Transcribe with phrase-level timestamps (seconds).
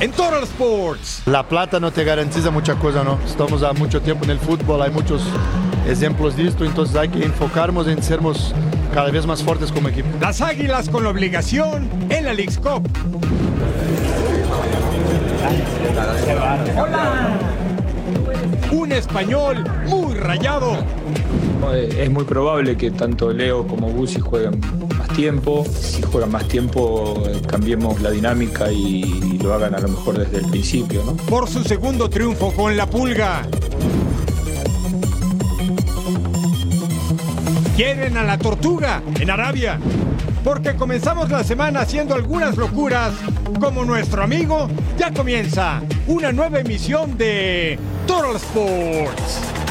[0.00, 1.22] En Total Sports.
[1.26, 3.18] La plata no te garantiza mucha cosa, ¿no?
[3.24, 5.22] Estamos a mucho tiempo en el fútbol, hay muchos
[5.88, 8.54] ejemplos de esto, entonces hay que enfocarnos en sermos
[8.92, 10.08] cada vez más fuertes como equipo.
[10.20, 12.88] Las Águilas con la obligación en la League's Cup.
[18.72, 20.76] Un español muy rayado.
[21.74, 24.60] Eh, Es muy probable que tanto Leo como Busi jueguen
[25.16, 30.50] Si juegan más tiempo, cambiemos la dinámica y lo hagan a lo mejor desde el
[30.50, 31.14] principio, ¿no?
[31.14, 33.48] por su segundo triunfo con la pulga.
[37.74, 39.80] Quieren a la tortuga en Arabia.
[40.44, 43.14] Porque comenzamos la semana haciendo algunas locuras,
[43.58, 49.65] como nuestro amigo, ya comienza una nueva emisión de Total Sports.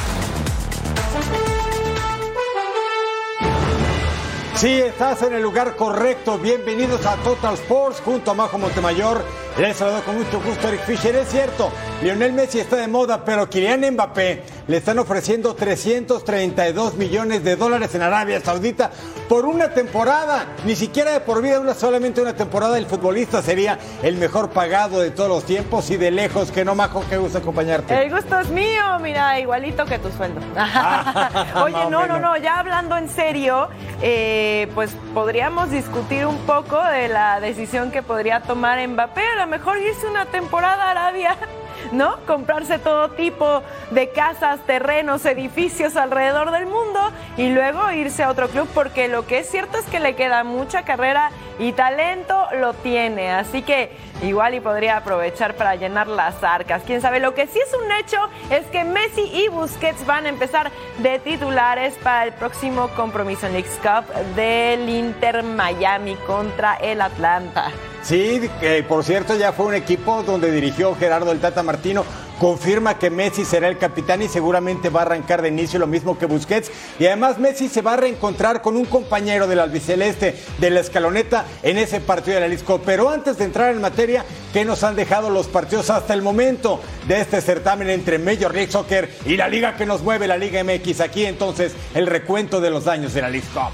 [4.56, 6.40] Sí, estás en el lugar correcto.
[6.40, 9.22] Bienvenidos a Total Sports junto a Majo Montemayor.
[9.58, 11.14] Les saludo con mucho gusto Eric Fisher.
[11.14, 11.70] Es cierto,
[12.02, 17.94] Lionel Messi está de moda, pero Kylian Mbappé le están ofreciendo 332 millones de dólares
[17.96, 18.92] en Arabia Saudita
[19.30, 20.46] por una temporada.
[20.66, 22.78] Ni siquiera de por vida, una, solamente una temporada.
[22.78, 26.52] El futbolista sería el mejor pagado de todos los tiempos y de lejos.
[26.52, 28.02] Que no, Majo, que gusta acompañarte.
[28.02, 30.42] El gusto es mío, mira, igualito que tu sueldo.
[31.64, 33.70] Oye, más o no, no, no, ya hablando en serio,
[34.02, 39.48] eh, pues podríamos discutir un poco de la decisión que podría tomar Mbappé, a lo
[39.48, 41.38] mejor irse una temporada a Arabia.
[41.96, 42.18] ¿No?
[42.26, 47.00] Comprarse todo tipo de casas, terrenos, edificios alrededor del mundo
[47.38, 50.44] y luego irse a otro club porque lo que es cierto es que le queda
[50.44, 53.32] mucha carrera y talento lo tiene.
[53.32, 56.84] Así que igual y podría aprovechar para llenar las arcas.
[56.86, 58.18] Quién sabe, lo que sí es un hecho
[58.50, 63.54] es que Messi y Busquets van a empezar de titulares para el próximo compromiso en
[63.54, 67.72] Leagues Cup del Inter Miami contra el Atlanta.
[68.02, 72.06] Sí, que por cierto ya fue un equipo donde dirigió Gerardo el Tata Martino.
[72.40, 76.18] Confirma que Messi será el capitán y seguramente va a arrancar de inicio lo mismo
[76.18, 76.70] que Busquets.
[77.00, 81.46] Y además Messi se va a reencontrar con un compañero del albiceleste de la escaloneta
[81.64, 82.82] en ese partido de la Lisco.
[82.86, 86.82] Pero antes de entrar en materia, ¿qué nos han dejado los partidos hasta el momento
[87.08, 90.64] de este certamen entre Major League Soccer y la liga que nos mueve, la Liga
[90.64, 91.02] MX?
[91.02, 93.72] Aquí entonces el recuento de los daños de la League Cup.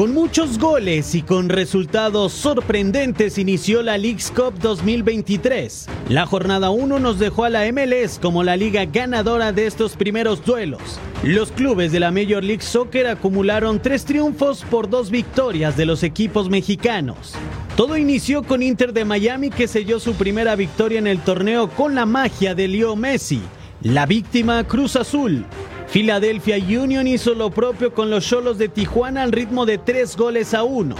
[0.00, 5.88] Con muchos goles y con resultados sorprendentes inició la Leagues Cup 2023.
[6.08, 10.42] La jornada 1 nos dejó a la MLS como la liga ganadora de estos primeros
[10.42, 10.80] duelos.
[11.22, 16.02] Los clubes de la Major League Soccer acumularon tres triunfos por dos victorias de los
[16.02, 17.34] equipos mexicanos.
[17.76, 21.94] Todo inició con Inter de Miami que selló su primera victoria en el torneo con
[21.94, 23.42] la magia de Leo Messi.
[23.82, 25.44] La víctima Cruz Azul.
[25.92, 30.54] Philadelphia Union hizo lo propio con los Cholos de Tijuana al ritmo de tres goles
[30.54, 30.94] a uno.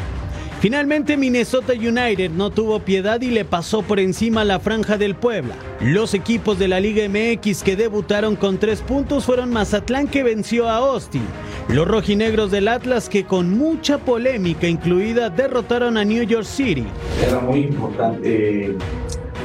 [0.59, 5.55] Finalmente Minnesota United no tuvo piedad y le pasó por encima la franja del Puebla.
[5.81, 10.69] Los equipos de la Liga MX que debutaron con tres puntos fueron Mazatlán que venció
[10.69, 11.23] a Austin,
[11.69, 16.85] los rojinegros del Atlas que con mucha polémica incluida derrotaron a New York City.
[17.25, 18.77] Era muy importante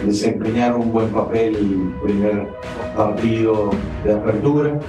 [0.06, 2.47] desempeñar un buen papel el primer
[2.97, 3.69] partido
[4.03, 4.79] de apertura.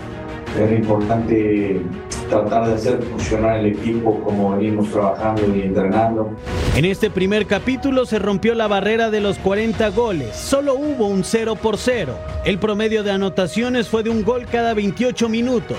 [0.58, 1.82] Era importante
[2.30, 6.30] tratar de hacer funcionar el equipo como venimos trabajando y entrenando.
[6.74, 10.34] En este primer capítulo se rompió la barrera de los 40 goles.
[10.34, 12.14] Solo hubo un 0 por 0.
[12.44, 15.78] El promedio de anotaciones fue de un gol cada 28 minutos.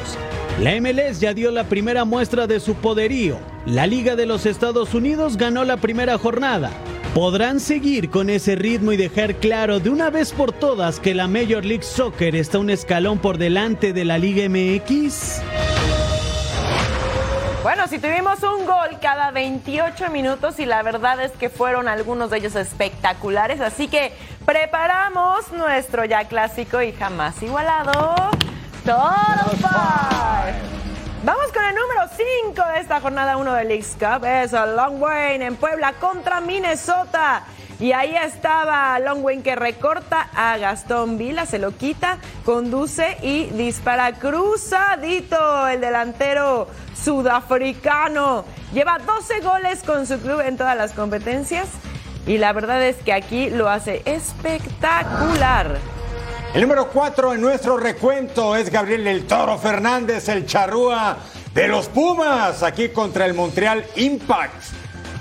[0.61, 3.37] La MLS ya dio la primera muestra de su poderío.
[3.65, 6.71] La Liga de los Estados Unidos ganó la primera jornada.
[7.17, 11.27] ¿Podrán seguir con ese ritmo y dejar claro de una vez por todas que la
[11.27, 15.41] Major League Soccer está un escalón por delante de la Liga MX?
[17.63, 22.29] Bueno, si tuvimos un gol cada 28 minutos y la verdad es que fueron algunos
[22.29, 24.11] de ellos espectaculares, así que
[24.45, 28.15] preparamos nuestro ya clásico y jamás igualado
[28.85, 30.76] Total Five.
[31.23, 32.01] Vamos con el número
[32.53, 34.23] 5 de esta jornada 1 de Leagues Cup.
[34.23, 37.43] Es Long Wayne en Puebla contra Minnesota.
[37.79, 44.13] Y ahí estaba Longwen que recorta a Gastón Vila, se lo quita, conduce y dispara
[44.13, 48.45] cruzadito el delantero sudafricano.
[48.73, 51.67] Lleva 12 goles con su club en todas las competencias
[52.25, 55.77] y la verdad es que aquí lo hace espectacular.
[56.57, 61.17] El número 4 en nuestro recuento es Gabriel El Toro Fernández, el charrúa
[61.53, 64.63] de los Pumas, aquí contra el Montreal Impact.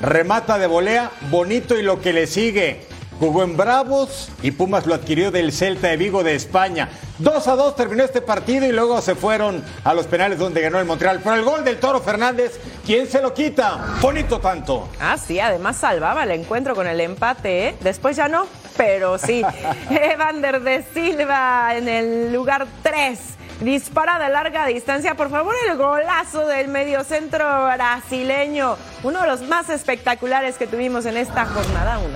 [0.01, 2.87] Remata de volea, bonito y lo que le sigue.
[3.21, 6.89] Jugó en Bravos y Pumas lo adquirió del Celta de Vigo de España.
[7.19, 10.79] 2 a 2 terminó este partido y luego se fueron a los penales donde ganó
[10.79, 11.21] el Montreal.
[11.23, 13.99] Pero el gol del Toro Fernández, ¿quién se lo quita?
[14.01, 14.89] Bonito tanto.
[14.99, 17.77] Ah, sí, además salvaba el encuentro con el empate, ¿eh?
[17.83, 19.43] Después ya no, pero sí.
[19.91, 23.19] Evander de Silva en el lugar 3.
[23.61, 27.45] Dispara de larga distancia, por favor, el golazo del mediocentro
[27.75, 28.77] brasileño.
[29.03, 32.07] Uno de los más espectaculares que tuvimos en esta jornada 1.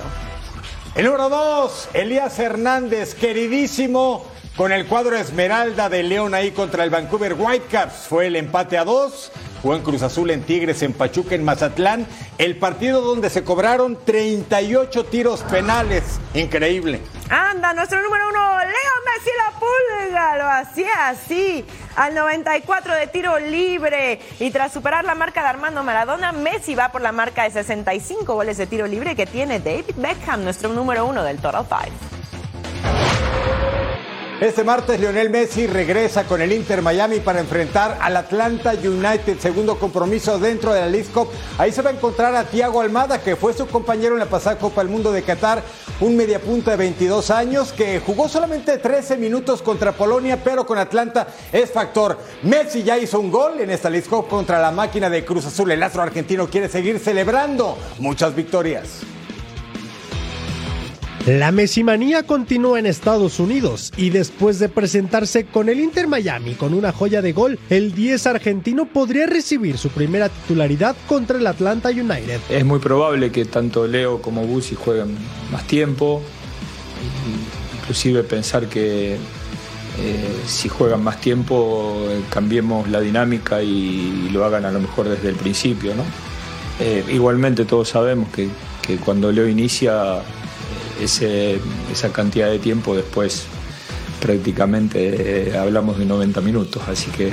[0.96, 6.90] El número 2, Elías Hernández, queridísimo, con el cuadro Esmeralda de León ahí contra el
[6.90, 8.06] Vancouver Whitecaps.
[8.08, 9.32] Fue el empate a dos.
[9.62, 12.06] Jugó en Cruz Azul, en Tigres, en Pachuca, en Mazatlán.
[12.38, 16.18] El partido donde se cobraron 38 tiros penales.
[16.34, 17.00] Increíble.
[17.28, 21.64] Anda, nuestro número uno, Leo Messi la pulga, lo hacía así,
[21.96, 24.20] al 94 de tiro libre.
[24.38, 28.34] Y tras superar la marca de Armando Maradona, Messi va por la marca de 65
[28.34, 32.19] goles de tiro libre que tiene David Beckham, nuestro número uno del Total Five.
[34.40, 39.78] Este martes Lionel Messi regresa con el Inter Miami para enfrentar al Atlanta United, segundo
[39.78, 41.28] compromiso dentro de la League Cup.
[41.58, 44.56] Ahí se va a encontrar a Thiago Almada, que fue su compañero en la pasada
[44.56, 45.62] Copa del Mundo de Qatar,
[46.00, 51.26] un mediapunta de 22 años que jugó solamente 13 minutos contra Polonia, pero con Atlanta
[51.52, 52.16] es factor.
[52.42, 55.70] Messi ya hizo un gol en esta League Cup contra la máquina de Cruz Azul.
[55.70, 59.02] El astro argentino quiere seguir celebrando muchas victorias.
[61.26, 66.72] La Messimanía continúa en Estados Unidos y después de presentarse con el Inter Miami con
[66.72, 71.90] una joya de gol, el 10 argentino podría recibir su primera titularidad contra el Atlanta
[71.90, 72.40] United.
[72.48, 75.14] Es muy probable que tanto Leo como Busi jueguen
[75.52, 76.22] más tiempo,
[77.78, 79.16] inclusive pensar que
[79.98, 85.06] eh, si juegan más tiempo eh, cambiemos la dinámica y, lo hagan a lo mejor
[85.10, 85.92] desde el principio.
[86.80, 88.48] Eh, igualmente todos sabemos que
[89.04, 90.22] cuando Leo inicia
[91.00, 91.58] ese,
[91.92, 93.46] esa cantidad de tiempo después
[94.20, 97.32] prácticamente eh, hablamos de 90 minutos, así que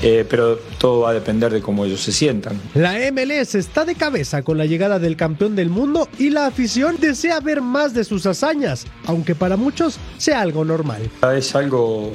[0.00, 2.60] eh, pero todo va a depender de cómo ellos se sientan.
[2.74, 6.96] La MLS está de cabeza con la llegada del campeón del mundo y la afición
[7.00, 11.10] desea ver más de sus hazañas, aunque para muchos sea algo normal.
[11.34, 12.12] Es algo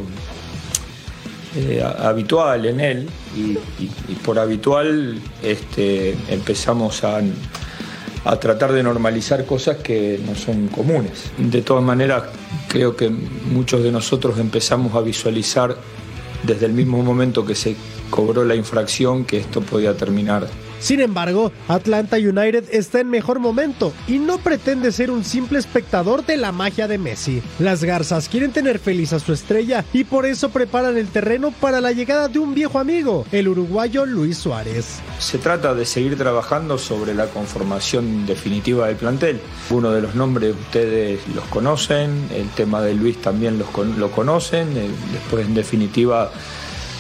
[1.58, 3.42] eh, habitual en él y,
[3.84, 7.22] y, y, por habitual este, empezamos a
[8.26, 11.32] a tratar de normalizar cosas que no son comunes.
[11.38, 12.24] De todas maneras,
[12.68, 15.76] creo que muchos de nosotros empezamos a visualizar
[16.44, 17.76] desde el mismo momento que se
[18.10, 20.48] cobró la infracción que esto podía terminar
[20.84, 26.26] sin embargo, Atlanta United está en mejor momento y no pretende ser un simple espectador
[26.26, 27.42] de la magia de Messi.
[27.58, 31.80] Las Garzas quieren tener feliz a su estrella y por eso preparan el terreno para
[31.80, 35.00] la llegada de un viejo amigo, el uruguayo Luis Suárez.
[35.20, 39.40] Se trata de seguir trabajando sobre la conformación definitiva del plantel.
[39.70, 44.74] Uno de los nombres ustedes los conocen, el tema de Luis también los, lo conocen,
[45.14, 46.30] después en definitiva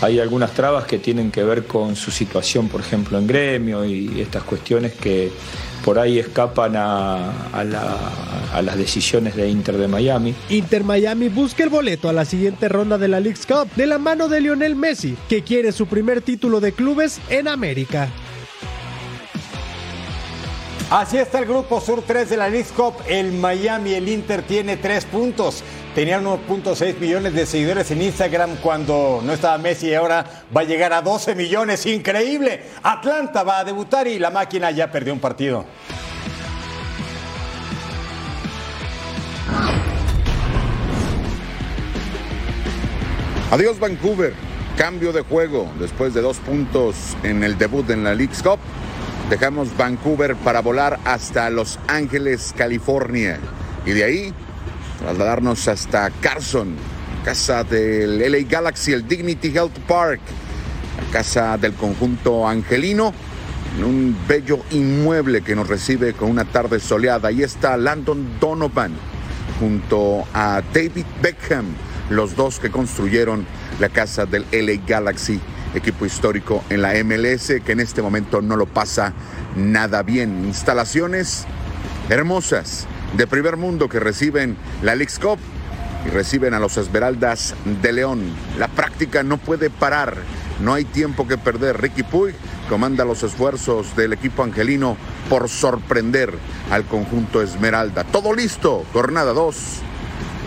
[0.04, 4.20] hay algunas trabas que tienen que ver con su situación, por ejemplo, en gremio y
[4.20, 5.32] estas cuestiones que
[5.84, 7.98] por ahí escapan a, a, la,
[8.54, 10.36] a, las decisiones de Inter de Miami.
[10.50, 13.98] Inter Miami busca el boleto a la siguiente ronda de la League's Cup de la
[13.98, 18.10] mano de Lionel Messi, que quiere su primer título de clubes en América.
[20.94, 22.94] Así está el grupo Sur 3 de la League Cup.
[23.08, 25.64] El Miami, el Inter tiene tres puntos.
[25.96, 30.24] Tenían 1.6 millones de seguidores en Instagram cuando no estaba Messi y ahora
[30.56, 31.88] va a llegar a 12 millones.
[31.88, 32.66] Increíble.
[32.84, 35.66] Atlanta va a debutar y la máquina ya perdió un partido.
[43.50, 44.36] Adiós Vancouver.
[44.78, 48.60] Cambio de juego después de dos puntos en el debut en la League's Cup.
[49.34, 53.40] Dejamos Vancouver para volar hasta Los Ángeles, California.
[53.84, 54.34] Y de ahí
[55.00, 56.76] trasladarnos hasta Carson,
[57.26, 60.20] casa del LA Galaxy, el Dignity Health Park,
[61.04, 63.12] la casa del conjunto angelino,
[63.76, 67.30] en un bello inmueble que nos recibe con una tarde soleada.
[67.30, 68.92] Ahí está Landon Donovan
[69.60, 71.66] junto a David Beckham,
[72.12, 73.48] los dos que construyeron
[73.80, 75.40] la casa del LA Galaxy,
[75.74, 79.14] equipo histórico en la MLS que en este momento no lo pasa
[79.56, 80.46] nada bien.
[80.46, 81.46] Instalaciones
[82.10, 85.40] hermosas de primer mundo que reciben la League's Cup
[86.06, 88.22] y reciben a los Esmeraldas de León.
[88.58, 90.18] La práctica no puede parar,
[90.60, 91.82] no hay tiempo que perder.
[91.82, 92.36] Ricky Puig
[92.70, 94.98] comanda los esfuerzos del equipo angelino
[95.30, 96.34] por sorprender
[96.72, 98.04] al conjunto Esmeralda.
[98.04, 99.56] Todo listo, jornada 2.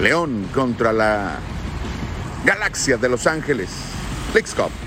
[0.02, 1.38] León contra la
[2.44, 3.70] Galaxia de Los Ángeles.
[4.34, 4.85] League's Cup.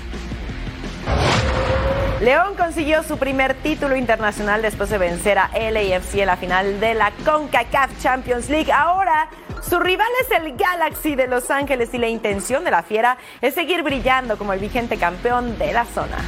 [2.20, 6.92] León consiguió su primer título internacional después de vencer a LAFC en la final de
[6.92, 8.70] la CONCACAF Champions League.
[8.70, 9.30] Ahora
[9.66, 13.54] su rival es el Galaxy de Los Ángeles y la intención de la Fiera es
[13.54, 16.18] seguir brillando como el vigente campeón de la zona.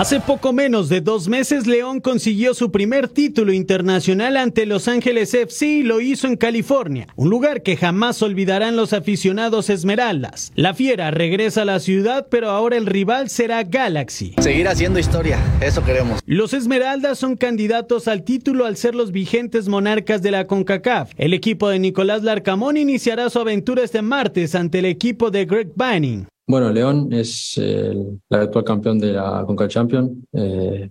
[0.00, 5.34] Hace poco menos de dos meses, León consiguió su primer título internacional ante Los Ángeles
[5.34, 10.52] FC y lo hizo en California, un lugar que jamás olvidarán los aficionados Esmeraldas.
[10.54, 14.36] La Fiera regresa a la ciudad, pero ahora el rival será Galaxy.
[14.40, 16.20] Seguir haciendo historia, eso queremos.
[16.24, 21.12] Los Esmeraldas son candidatos al título al ser los vigentes monarcas de la CONCACAF.
[21.18, 25.72] El equipo de Nicolás Larcamón iniciará su aventura este martes ante el equipo de Greg
[25.76, 26.26] Banning.
[26.50, 30.10] Bueno, León es el, actual campeón de la Conca Champions.
[30.32, 30.90] Eh,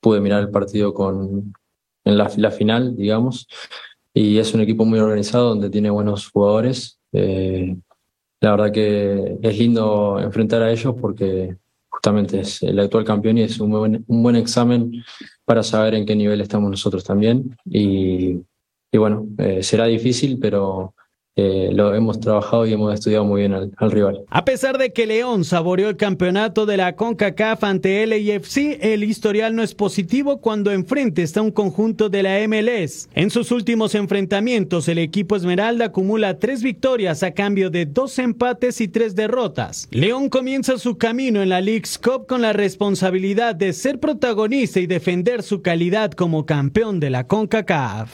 [0.00, 1.52] pude mirar el partido con,
[2.02, 3.46] en la, final, digamos,
[4.14, 6.98] y es un equipo muy organizado donde tiene buenos jugadores.
[7.12, 7.76] Eh,
[8.40, 11.58] la verdad que es lindo enfrentar a ellos porque
[11.90, 15.04] justamente es el actual campeón y es un buen, un buen examen
[15.44, 17.54] para saber en qué nivel estamos nosotros también.
[17.66, 18.38] Y,
[18.90, 20.94] y bueno, eh, será difícil, pero
[21.36, 24.20] eh, lo hemos trabajado y hemos estudiado muy bien al, rival.
[24.30, 29.56] A pesar de que León saboreó el campeonato de la CONCACAF ante LAFC, el historial
[29.56, 33.08] no es positivo cuando enfrente está un conjunto de la MLS.
[33.14, 38.80] En sus últimos enfrentamientos, el equipo Esmeralda acumula tres victorias a cambio de dos empates
[38.80, 39.88] y tres derrotas.
[39.90, 44.86] León comienza su camino en la League's Cup con la responsabilidad de ser protagonista y
[44.86, 48.12] defender su calidad como campeón de la CONCACAF.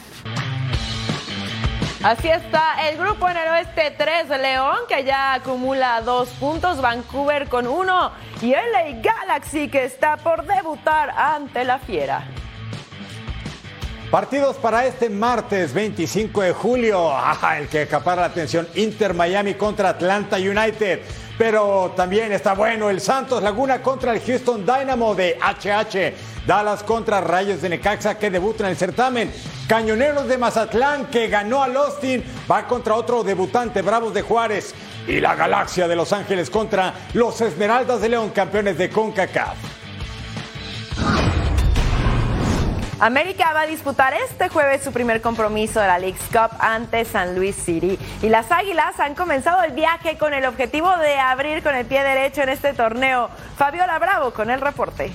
[2.03, 6.81] Así está el grupo en el oeste 3 de León, que ya acumula dos puntos,
[6.81, 12.25] Vancouver con uno y LA Galaxy que está por debutar ante la Fiera.
[14.11, 17.13] Partidos para este martes 25 de julio.
[17.59, 21.01] el que acapara la atención, Inter Miami contra Atlanta United.
[21.41, 26.47] Pero también está bueno el Santos Laguna contra el Houston Dynamo de HH.
[26.47, 29.33] Dallas contra Rayos de Necaxa que debutan en el certamen.
[29.67, 34.75] Cañoneros de Mazatlán que ganó al Austin va contra otro debutante Bravos de Juárez.
[35.09, 39.80] Y la Galaxia de Los Ángeles contra los Esmeraldas de León, campeones de CONCACAF.
[43.01, 47.35] América va a disputar este jueves su primer compromiso de la League's Cup ante San
[47.35, 47.99] Luis City.
[48.21, 52.03] Y las Águilas han comenzado el viaje con el objetivo de abrir con el pie
[52.03, 53.31] derecho en este torneo.
[53.57, 55.13] Fabiola Bravo con el reporte.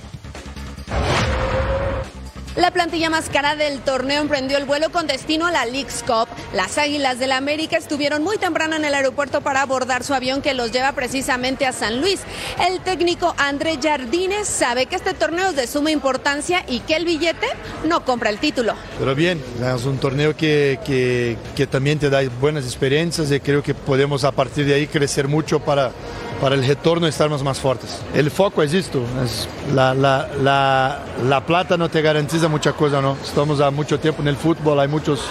[2.55, 6.29] La plantilla más cara del torneo emprendió el vuelo con destino a la League's Cup.
[6.53, 10.41] Las Águilas del la América estuvieron muy temprano en el aeropuerto para abordar su avión
[10.41, 12.21] que los lleva precisamente a San Luis.
[12.65, 17.03] El técnico André Jardines sabe que este torneo es de suma importancia y que el
[17.03, 17.47] billete
[17.89, 18.75] no compra el título.
[19.00, 23.62] Pero bien, es un torneo que, que, que también te da buenas experiencias y creo
[23.63, 25.91] que podemos a partir de ahí crecer mucho para
[26.42, 28.00] para el retorno estarmos más fuertes.
[28.13, 33.01] El foco es esto, es la, la, la, la, plata no te garantiza mucha cosa,
[33.01, 33.18] ¿no?
[33.24, 35.22] Estamos a mucho tiempo en el fútbol, hay muchos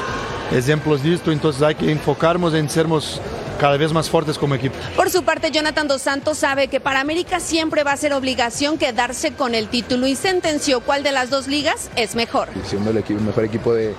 [0.53, 3.21] ejemplos de esto, entonces hay que enfocarnos en sermos
[3.59, 4.75] cada vez más fuertes como equipo.
[4.97, 8.79] Por su parte, Jonathan Dos Santos sabe que para América siempre va a ser obligación
[8.79, 12.49] quedarse con el título y sentenció cuál de las dos ligas es mejor.
[12.65, 13.95] Siendo el, equipo, el mejor equipo de,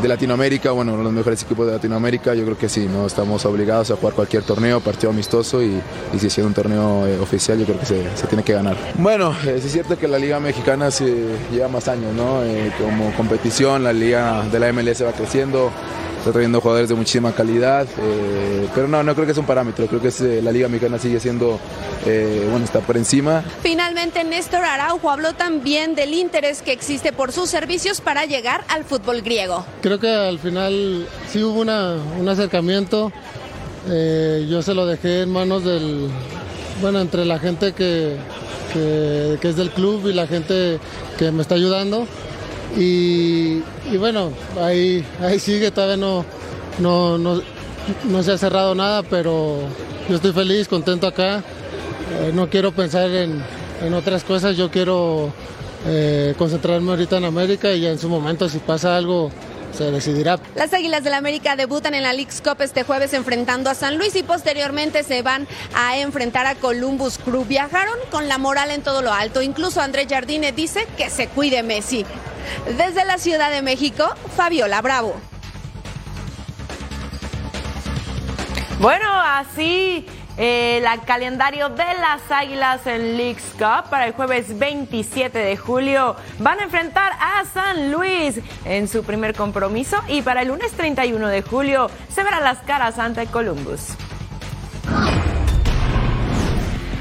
[0.00, 3.06] de Latinoamérica, bueno, uno de los mejores equipos de Latinoamérica, yo creo que sí, no
[3.06, 5.80] estamos obligados a jugar cualquier torneo, partido amistoso y,
[6.18, 8.76] si es un torneo eh, oficial, yo creo que se, se, tiene que ganar.
[8.96, 12.42] Bueno, eh, es cierto que la Liga Mexicana se lleva más años, ¿no?
[12.42, 15.70] Eh, como competición, la Liga de la MLS va creciendo
[16.22, 19.88] está trayendo jugadores de muchísima calidad, eh, pero no, no creo que es un parámetro,
[19.88, 21.58] creo que es, eh, la Liga Mexicana sigue siendo,
[22.06, 23.42] eh, bueno, está por encima.
[23.60, 28.84] Finalmente, Néstor Araujo habló también del interés que existe por sus servicios para llegar al
[28.84, 29.66] fútbol griego.
[29.80, 33.10] Creo que al final sí hubo una, un acercamiento,
[33.84, 36.08] yo se lo dejé en manos del,
[36.80, 38.16] bueno, entre la gente que,
[38.72, 40.78] que, que es del club y la gente
[41.18, 42.06] que me está ayudando.
[42.76, 43.60] Y,
[43.98, 46.24] bueno, ahí, ahí sigue, todavía no,
[46.78, 49.58] no, no, se ha cerrado nada, pero
[50.08, 51.42] yo estoy feliz, contento acá.
[52.20, 53.42] Eh, no quiero pensar en,
[53.82, 55.32] en, otras cosas, yo quiero
[55.86, 59.30] eh, concentrarme ahorita en América y en su momento si pasa algo
[59.72, 60.38] se decidirá.
[60.54, 64.14] Las Águilas del América debutan en la League's Cup este jueves enfrentando a San Luis
[64.16, 67.44] y posteriormente se van a enfrentar a Columbus Crew.
[67.44, 69.42] Viajaron con la moral en todo lo alto.
[69.42, 72.04] Incluso Andrés Jardine dice que se cuide Messi.
[72.76, 74.04] Desde la Ciudad de México,
[74.36, 75.14] Fabiola Bravo.
[78.80, 85.56] Bueno, así el calendario de las Águilas en Leagues Cup para el jueves 27 de
[85.56, 86.16] julio.
[86.38, 91.28] Van a enfrentar a San Luis en su primer compromiso y para el lunes 31
[91.28, 93.96] de julio se verán las caras ante Columbus.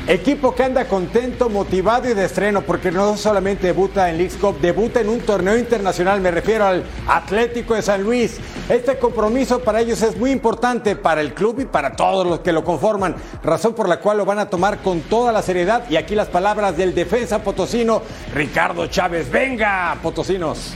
[0.07, 4.59] Equipo que anda contento, motivado y de estreno, porque no solamente debuta en League Cup,
[4.59, 8.39] debuta en un torneo internacional, me refiero al Atlético de San Luis.
[8.67, 12.51] Este compromiso para ellos es muy importante para el club y para todos los que
[12.51, 15.83] lo conforman, razón por la cual lo van a tomar con toda la seriedad.
[15.87, 18.01] Y aquí las palabras del defensa potosino,
[18.33, 19.29] Ricardo Chávez.
[19.31, 20.73] Venga, potosinos.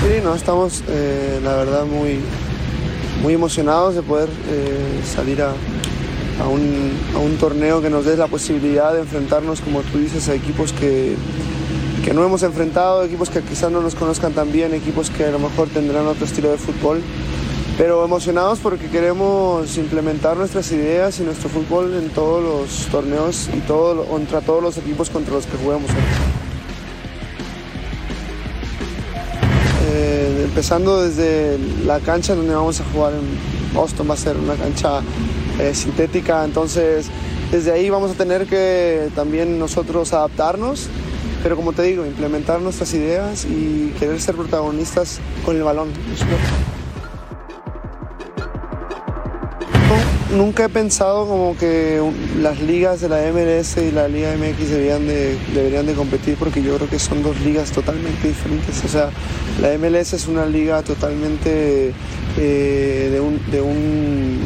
[0.00, 2.20] Sí, no, estamos eh, la verdad muy,
[3.22, 5.52] muy emocionados de poder eh, salir a,
[6.42, 10.28] a, un, a, un, torneo que nos dé la posibilidad de enfrentarnos, como tú dices,
[10.28, 11.16] a equipos que,
[12.04, 15.30] que no hemos enfrentado, equipos que quizás no nos conozcan tan bien, equipos que a
[15.30, 17.02] lo mejor tendrán otro estilo de fútbol.
[17.78, 23.60] Pero emocionados porque queremos implementar nuestras ideas y nuestro fútbol en todos los torneos y
[23.60, 25.90] todo, contra todos los equipos contra los que juguemos.
[29.92, 34.54] Eh, empezando desde la cancha donde vamos a jugar en Boston, va a ser una
[34.54, 35.00] cancha
[35.58, 37.06] eh, sintética, entonces
[37.50, 40.88] desde ahí vamos a tener que también nosotros adaptarnos,
[41.42, 45.88] pero como te digo, implementar nuestras ideas y querer ser protagonistas con el balón.
[50.36, 52.00] Nunca he pensado como que
[52.40, 56.88] las ligas de la MLS y la Liga MX deberían de, competir porque yo creo
[56.88, 58.84] que son dos ligas totalmente diferentes.
[58.84, 59.10] O sea,
[59.60, 61.92] la MLS es una liga totalmente
[62.38, 64.38] eh, de, un, de un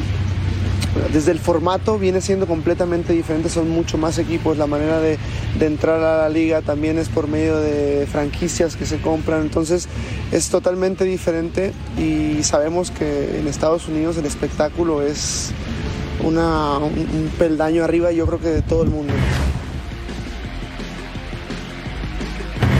[1.13, 5.19] desde el formato viene siendo completamente diferente, son mucho más equipos, la manera de,
[5.59, 9.89] de, entrar a la liga también es por medio de franquicias que se compran, entonces
[10.33, 15.53] es totalmente diferente y sabemos que en Estados Unidos el espectáculo es
[16.25, 19.13] una, un, peldaño arriba yo creo que de todo el mundo.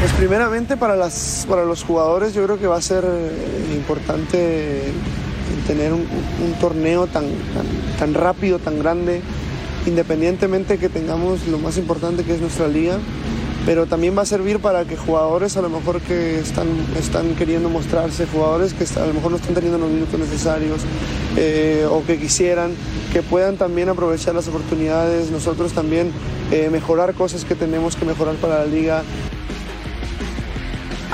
[0.01, 3.05] Pues primeramente para, las, para los jugadores yo creo que va a ser
[3.75, 4.93] importante
[5.67, 7.67] tener un, un torneo tan, tan,
[7.99, 9.23] tan, rápido, tan grande,
[9.87, 12.99] independientemente que tengamos lo más importante que es nuestra liga,
[13.67, 17.71] pero también va a servir para que jugadores a lo mejor que están, están queriendo
[17.71, 20.83] mostrarse, jugadores que a lo mejor no están teniendo los minutos necesarios
[21.37, 22.73] eh, o que quisieran,
[23.13, 26.13] que puedan también aprovechar las oportunidades, nosotros también
[26.51, 29.03] eh, mejorar cosas que tenemos que mejorar para la liga.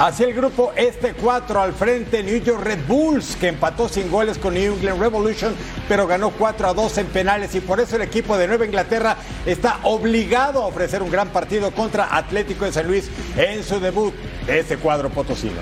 [0.01, 4.39] Hacia el grupo este 4 al frente New York Red Bulls, que empató sin goles
[4.39, 5.55] con New England Revolution,
[5.91, 9.19] pero ganó 4 a 2 en penales y por eso el equipo de Nueva Inglaterra
[9.45, 14.15] está obligado a ofrecer un gran partido contra Atlético de San Luis en su debut
[14.47, 15.61] de este cuadro potosino.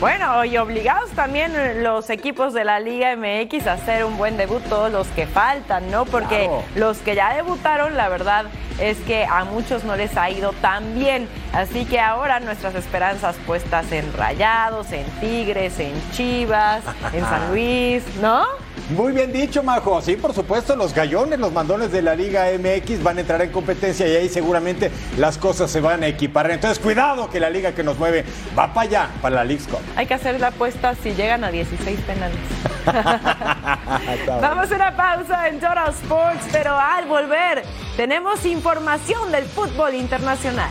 [0.00, 4.62] Bueno, y obligados también los equipos de la Liga MX a hacer un buen debut,
[4.70, 6.06] todos los que faltan, ¿no?
[6.06, 6.64] Porque claro.
[6.76, 8.46] los que ya debutaron, la verdad
[8.78, 11.28] es que a muchos no les ha ido tan bien.
[11.52, 16.82] Así que ahora nuestras esperanzas puestas en Rayados, en Tigres, en Chivas,
[17.12, 18.44] en San Luis, ¿no?
[18.90, 20.02] Muy bien dicho, Majo.
[20.02, 23.50] Sí, por supuesto, los gallones, los mandones de la Liga MX van a entrar en
[23.50, 26.50] competencia y ahí seguramente las cosas se van a equipar.
[26.50, 28.24] Entonces, cuidado que la liga que nos mueve
[28.56, 29.80] va para allá, para la League Cup.
[29.96, 32.36] Hay que hacer la apuesta si llegan a 16 penales.
[34.26, 37.62] Vamos a una pausa en Total Sports, pero al volver
[37.96, 40.70] tenemos información del fútbol internacional.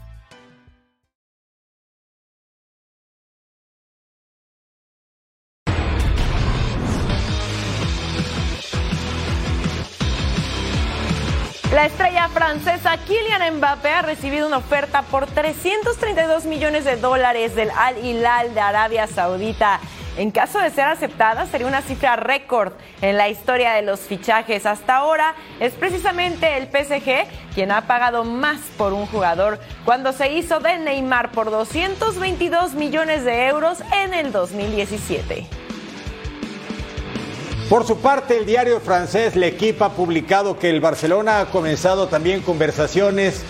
[11.81, 17.71] La estrella francesa Kylian Mbappé ha recibido una oferta por 332 millones de dólares del
[17.71, 19.79] Al Hilal de Arabia Saudita.
[20.15, 24.67] En caso de ser aceptada, sería una cifra récord en la historia de los fichajes.
[24.67, 30.31] Hasta ahora es precisamente el PSG quien ha pagado más por un jugador cuando se
[30.33, 35.60] hizo de Neymar por 222 millones de euros en el 2017.
[37.71, 42.41] Por su parte, el diario francés L'Equipe ha publicado que el Barcelona ha comenzado también
[42.41, 43.43] conversaciones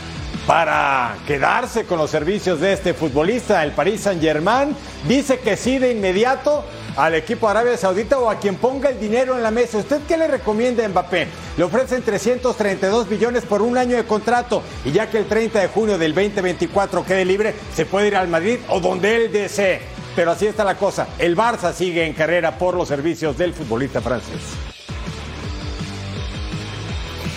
[0.45, 3.63] para quedarse con los servicios de este futbolista.
[3.63, 4.75] El Paris Saint-Germain
[5.07, 6.63] dice que sí de inmediato
[6.97, 9.79] al equipo Arabia Saudita o a quien ponga el dinero en la mesa.
[9.79, 11.27] ¿Usted qué le recomienda a Mbappé?
[11.57, 15.67] Le ofrecen 332 millones por un año de contrato y ya que el 30 de
[15.67, 19.90] junio del 2024 quede libre, se puede ir al Madrid o donde él desee.
[20.15, 21.07] Pero así está la cosa.
[21.17, 24.57] El Barça sigue en carrera por los servicios del futbolista francés.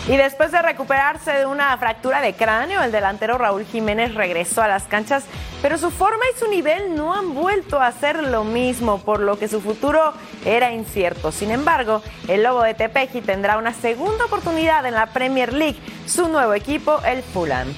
[0.06, 4.68] Y después de recuperarse de una fractura de cráneo, el delantero Raúl Jiménez regresó a
[4.68, 5.24] las canchas,
[5.62, 9.38] pero su forma y su nivel no han vuelto a ser lo mismo, por lo
[9.38, 10.12] que su futuro
[10.44, 11.32] era incierto.
[11.32, 16.28] Sin embargo, el Lobo de Tepeji tendrá una segunda oportunidad en la Premier League, su
[16.28, 17.72] nuevo equipo, el Fulham.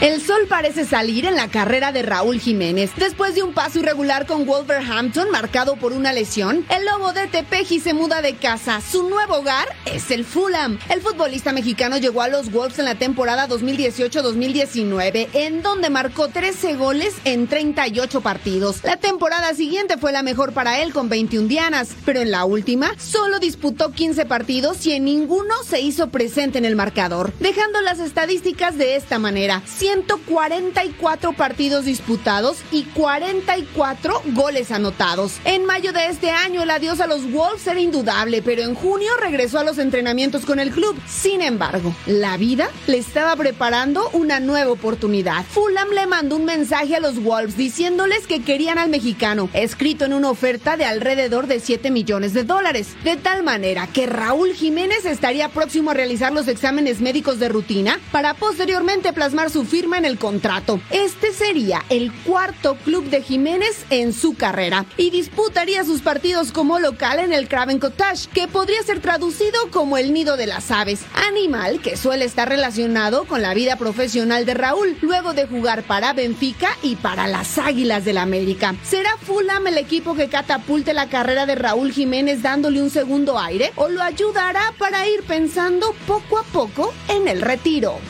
[0.00, 2.92] El sol parece salir en la carrera de Raúl Jiménez.
[2.96, 7.80] Después de un paso irregular con Wolverhampton marcado por una lesión, el lobo de Tepeji
[7.80, 8.80] se muda de casa.
[8.80, 10.78] Su nuevo hogar es el Fulham.
[10.88, 16.76] El futbolista mexicano llegó a los Wolves en la temporada 2018-2019, en donde marcó 13
[16.76, 18.84] goles en 38 partidos.
[18.84, 22.92] La temporada siguiente fue la mejor para él con 21 dianas, pero en la última
[22.98, 27.98] solo disputó 15 partidos y en ninguno se hizo presente en el marcador, dejando las
[27.98, 29.60] estadísticas de esta manera.
[29.88, 35.38] 144 partidos disputados y 44 goles anotados.
[35.46, 39.10] En mayo de este año el adiós a los Wolves era indudable, pero en junio
[39.18, 40.94] regresó a los entrenamientos con el club.
[41.06, 45.46] Sin embargo, la vida le estaba preparando una nueva oportunidad.
[45.46, 50.12] Fulham le mandó un mensaje a los Wolves diciéndoles que querían al mexicano, escrito en
[50.12, 55.06] una oferta de alrededor de 7 millones de dólares, de tal manera que Raúl Jiménez
[55.06, 60.04] estaría próximo a realizar los exámenes médicos de rutina para posteriormente plasmar su firma en
[60.04, 60.80] el contrato.
[60.90, 66.80] Este sería el cuarto club de Jiménez en su carrera y disputaría sus partidos como
[66.80, 71.02] local en el Craven Cottage, que podría ser traducido como el nido de las aves,
[71.28, 76.12] animal que suele estar relacionado con la vida profesional de Raúl, luego de jugar para
[76.12, 78.74] Benfica y para las Águilas del la América.
[78.82, 83.72] ¿Será Fulham el equipo que catapulte la carrera de Raúl Jiménez dándole un segundo aire
[83.76, 88.00] o lo ayudará para ir pensando poco a poco en el retiro?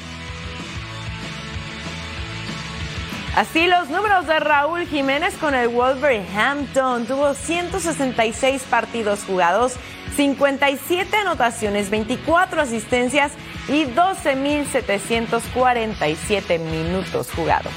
[3.39, 7.07] Así los números de Raúl Jiménez con el Wolverhampton.
[7.07, 9.75] Tuvo 166 partidos jugados,
[10.17, 13.31] 57 anotaciones, 24 asistencias
[13.69, 17.73] y 12.747 minutos jugados.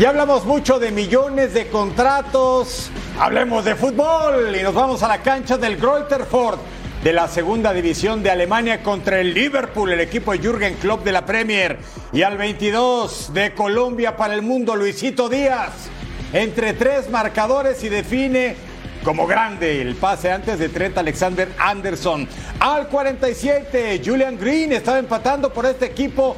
[0.00, 2.90] Ya hablamos mucho de millones de contratos.
[3.16, 6.58] Hablemos de fútbol y nos vamos a la cancha del Greuther Ford
[7.02, 11.12] de la segunda división de Alemania contra el Liverpool, el equipo de Jürgen Klopp de
[11.12, 11.78] la Premier.
[12.12, 15.88] Y al 22 de Colombia para el mundo, Luisito Díaz.
[16.32, 18.54] Entre tres marcadores y define
[19.02, 22.28] como grande el pase antes de Trent Alexander Anderson.
[22.60, 26.36] Al 47, Julian Green estaba empatando por este equipo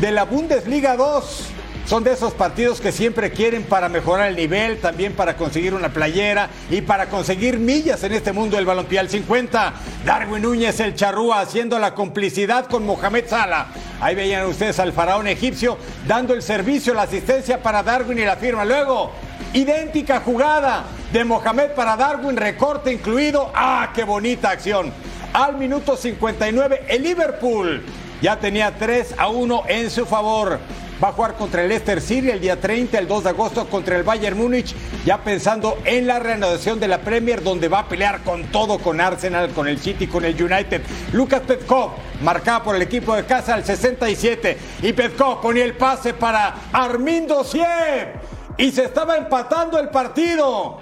[0.00, 1.52] de la Bundesliga 2.
[1.92, 5.90] Son de esos partidos que siempre quieren para mejorar el nivel, también para conseguir una
[5.90, 9.74] playera y para conseguir millas en este mundo del balompié al 50.
[10.02, 13.66] Darwin Núñez, el charrúa, haciendo la complicidad con Mohamed Salah.
[14.00, 15.76] Ahí veían ustedes al faraón egipcio
[16.08, 18.64] dando el servicio, la asistencia para Darwin y la firma.
[18.64, 19.12] Luego,
[19.52, 23.52] idéntica jugada de Mohamed para Darwin, recorte incluido.
[23.54, 24.90] ¡Ah, qué bonita acción!
[25.34, 27.84] Al minuto 59, el Liverpool
[28.22, 30.58] ya tenía 3 a 1 en su favor.
[31.02, 33.96] Va a jugar contra el Leicester City el día 30, el 2 de agosto contra
[33.96, 34.72] el Bayern Múnich,
[35.04, 39.00] ya pensando en la reanudación de la Premier, donde va a pelear con todo, con
[39.00, 40.80] Arsenal, con el City, con el United.
[41.12, 41.90] Lucas Petkov
[42.22, 47.42] marcaba por el equipo de casa al 67 y Petkov ponía el pase para Armindo
[47.42, 48.20] Siev
[48.56, 50.78] y se estaba empatando el partido.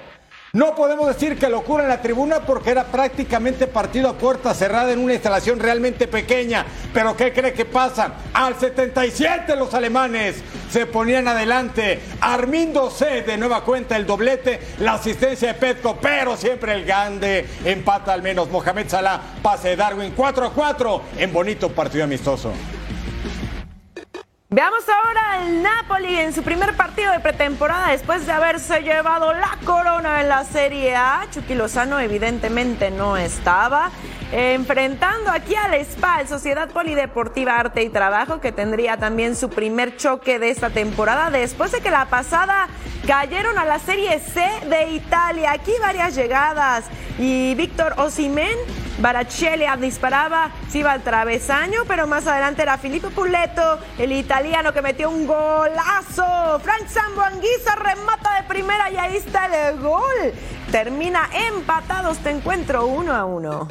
[0.52, 4.90] No podemos decir que locura en la tribuna porque era prácticamente partido a puerta cerrada
[4.90, 6.66] en una instalación realmente pequeña.
[6.92, 8.14] Pero ¿qué cree que pasa?
[8.34, 12.00] Al 77 los alemanes se ponían adelante.
[12.20, 17.46] Armindo C de nueva cuenta el doblete, la asistencia de Petco, pero siempre el Gande
[17.64, 18.50] empata al menos.
[18.50, 22.50] Mohamed Salah, pase de Darwin 4 a 4 en bonito partido amistoso.
[24.52, 29.56] Veamos ahora al Napoli en su primer partido de pretemporada después de haberse llevado la
[29.64, 31.24] corona en la Serie A.
[31.30, 33.92] Chucky Lozano evidentemente no estaba.
[34.32, 40.38] Enfrentando aquí al SPAL, Sociedad Polideportiva Arte y Trabajo, que tendría también su primer choque
[40.38, 42.68] de esta temporada después de que la pasada
[43.08, 45.50] cayeron a la Serie C de Italia.
[45.50, 46.84] Aquí varias llegadas
[47.18, 48.56] y Víctor Osimen,
[49.00, 54.80] Barachelli disparaba, se iba al travesaño, pero más adelante era Filippo Puleto, el italiano que
[54.80, 56.60] metió un golazo.
[56.60, 60.32] Frank Sambuanguisa remata de primera y ahí está el gol.
[60.70, 63.66] Termina empatado este encuentro uno a uno.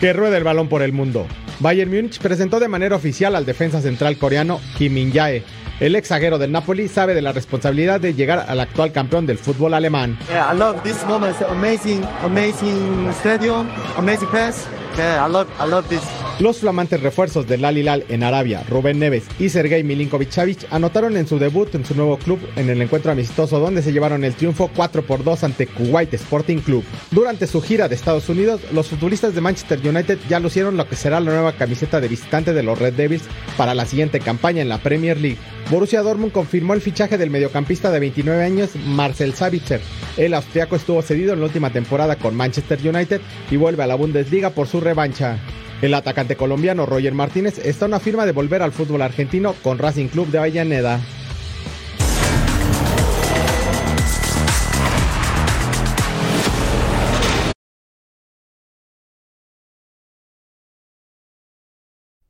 [0.00, 1.26] Que rueda el balón por el mundo.
[1.58, 5.42] Bayern Múnich presentó de manera oficial al defensa central coreano Kim Min-jae.
[5.80, 9.38] El ex zaguero del Napoli sabe de la responsabilidad de llegar al actual campeón del
[9.38, 10.18] fútbol alemán.
[10.28, 11.36] Yeah, I love this moment.
[11.42, 14.66] Amazing, amazing stadium, amazing pass.
[14.96, 16.02] Yeah, I love this.
[16.38, 21.26] Los flamantes refuerzos del Al Hilal en Arabia, Rubén Neves y Sergei Milinkovic-Savic anotaron en
[21.26, 24.70] su debut en su nuevo club en el encuentro amistoso donde se llevaron el triunfo
[24.76, 26.84] 4 por 2 ante Kuwait Sporting Club.
[27.10, 30.96] Durante su gira de Estados Unidos, los futbolistas de Manchester United ya lucieron lo que
[30.96, 33.24] será la nueva camiseta de visitante de los Red Devils
[33.56, 35.38] para la siguiente campaña en la Premier League.
[35.70, 39.80] Borussia Dortmund confirmó el fichaje del mediocampista de 29 años Marcel Sabitzer.
[40.18, 43.94] El austriaco estuvo cedido en la última temporada con Manchester United y vuelve a la
[43.94, 45.40] Bundesliga por su revancha.
[45.82, 49.78] El atacante colombiano Roger Martínez está a una firma de volver al fútbol argentino con
[49.78, 51.00] Racing Club de Avellaneda.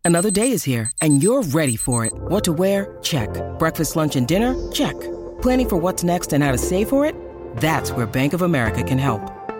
[0.05, 2.13] Another day is here, and you're ready for it.
[2.29, 2.97] What to wear?
[3.03, 3.29] Check.
[3.59, 4.55] Breakfast, lunch, and dinner?
[4.71, 4.95] Check.
[5.43, 7.17] Planning for what's next and how to save for it?
[7.57, 9.36] That's where Bank of America can help.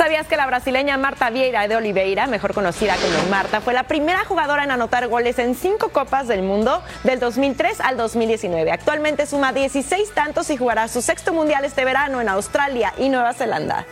[0.00, 4.24] ¿Sabías que la brasileña Marta Vieira de Oliveira, mejor conocida como Marta, fue la primera
[4.24, 8.72] jugadora en anotar goles en cinco Copas del Mundo del 2003 al 2019?
[8.72, 13.34] Actualmente suma 16 tantos y jugará su sexto mundial este verano en Australia y Nueva
[13.34, 13.84] Zelanda.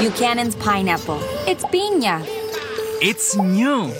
[0.00, 1.18] Buchanan's Pineapple.
[1.44, 2.22] It's piña.
[3.02, 3.92] It's new.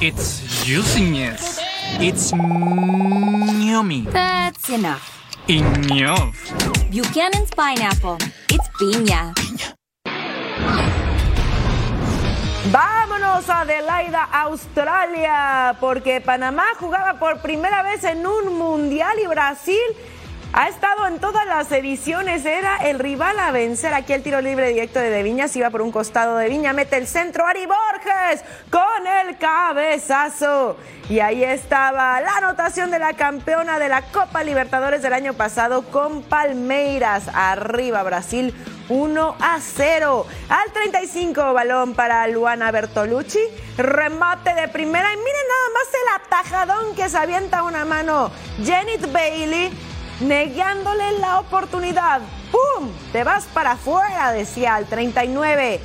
[0.00, 1.60] It's juiciness.
[2.00, 4.06] It's yummy.
[4.10, 5.02] That's enough.
[5.48, 6.34] Enough.
[6.90, 8.16] Buchanan's Pineapple.
[8.48, 9.43] It's piña.
[13.24, 19.80] Vámonos Adelaida, Australia, porque Panamá jugaba por primera vez en un mundial y Brasil
[20.52, 23.94] ha estado en todas las ediciones, era el rival a vencer.
[23.94, 26.96] Aquí el tiro libre directo de De Viñas iba por un costado de Viña, mete
[26.96, 30.76] el centro Ari Borges con el cabezazo.
[31.08, 35.82] Y ahí estaba la anotación de la campeona de la Copa Libertadores del año pasado
[35.82, 37.24] con Palmeiras.
[37.34, 38.54] Arriba Brasil
[38.88, 40.26] 1 a 0.
[40.48, 43.40] Al 35, balón para Luana Bertolucci.
[43.76, 45.12] Remate de primera.
[45.12, 48.30] Y miren nada más el atajadón que se avienta una mano.
[48.64, 49.70] Janet Bailey
[50.20, 52.20] negándole la oportunidad.
[52.50, 52.90] ¡Pum!
[53.12, 55.80] Te vas para afuera, decía al 39.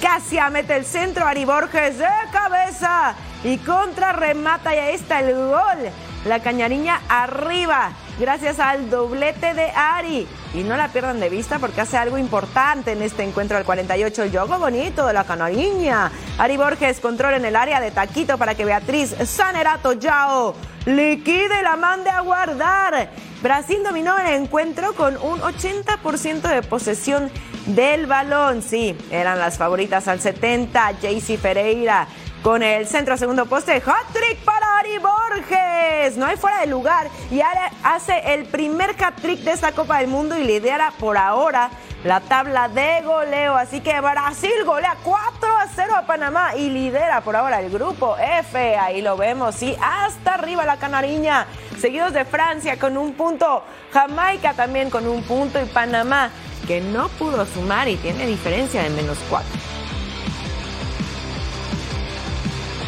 [0.00, 5.34] Casia mete el centro, Ari Borges de cabeza y contra remata y ahí está el
[5.34, 5.90] gol.
[6.24, 10.26] La cañariña arriba, gracias al doblete de Ari.
[10.54, 14.22] Y no la pierdan de vista porque hace algo importante en este encuentro al 48.
[14.22, 16.10] El bonito de la canariña.
[16.38, 20.54] Ari Borges control en el área de taquito para que Beatriz Sanerato Yao
[20.86, 23.10] liquide la mande a guardar.
[23.42, 27.30] Brasil dominó el encuentro con un 80% de posesión
[27.66, 28.62] del balón.
[28.62, 30.94] Sí, eran las favoritas al 70.
[31.00, 32.08] Jaycee Pereira
[32.42, 33.74] con el centro segundo poste.
[33.74, 34.57] Hat-trick para
[34.98, 36.16] Borges.
[36.16, 37.08] No hay fuera de lugar.
[37.30, 41.70] Y ahora hace el primer hat-trick de esta Copa del Mundo y lidera por ahora
[42.04, 43.54] la tabla de goleo.
[43.56, 48.16] Así que Brasil golea 4 a 0 a Panamá y lidera por ahora el grupo
[48.16, 48.76] F.
[48.76, 49.62] Ahí lo vemos.
[49.62, 51.46] Y hasta arriba la canariña.
[51.78, 53.62] Seguidos de Francia con un punto.
[53.92, 55.60] Jamaica también con un punto.
[55.60, 56.30] Y Panamá
[56.66, 59.67] que no pudo sumar y tiene diferencia de menos 4.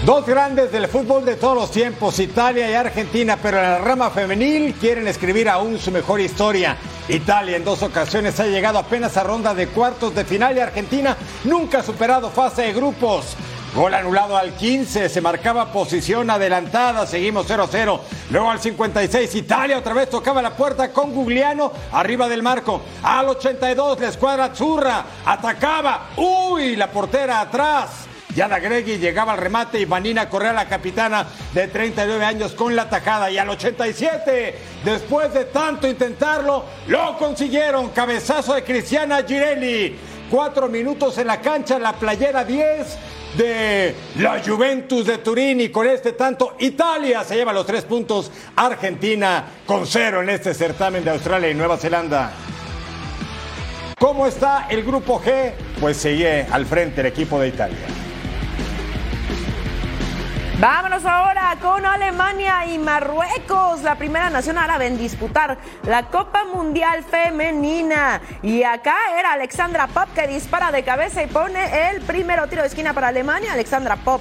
[0.05, 4.09] Dos grandes del fútbol de todos los tiempos, Italia y Argentina, pero en la rama
[4.09, 6.79] femenil quieren escribir aún su mejor historia.
[7.07, 11.15] Italia en dos ocasiones ha llegado apenas a ronda de cuartos de final y Argentina
[11.45, 13.37] nunca ha superado fase de grupos.
[13.75, 18.01] Gol anulado al 15, se marcaba posición adelantada, seguimos 0-0.
[18.31, 22.81] Luego al 56, Italia otra vez tocaba la puerta con Gugliano arriba del marco.
[23.03, 26.09] Al 82, la escuadra Azzurra atacaba.
[26.17, 28.10] Uy, la portera atrás.
[28.35, 32.89] Yana Gregui llegaba al remate y Vanina Correa, la capitana de 39 años, con la
[32.89, 33.31] tajada.
[33.31, 37.91] Y al 87, después de tanto intentarlo, lo consiguieron.
[37.91, 39.97] Cabezazo de Cristiana Girelli.
[40.31, 42.99] Cuatro minutos en la cancha, la playera 10
[43.37, 48.31] de la Juventus de Turín y con este tanto Italia se lleva los tres puntos,
[48.57, 52.33] Argentina con cero en este certamen de Australia y Nueva Zelanda.
[53.99, 55.53] ¿Cómo está el grupo G?
[55.81, 58.10] Pues sigue al frente el equipo de Italia.
[60.61, 67.03] Vámonos ahora con Alemania y Marruecos, la primera nación árabe en disputar la Copa Mundial
[67.03, 68.21] Femenina.
[68.43, 72.69] Y acá era Alexandra Pop que dispara de cabeza y pone el primero tiro de
[72.69, 73.55] esquina para Alemania.
[73.55, 74.21] Alexandra Pop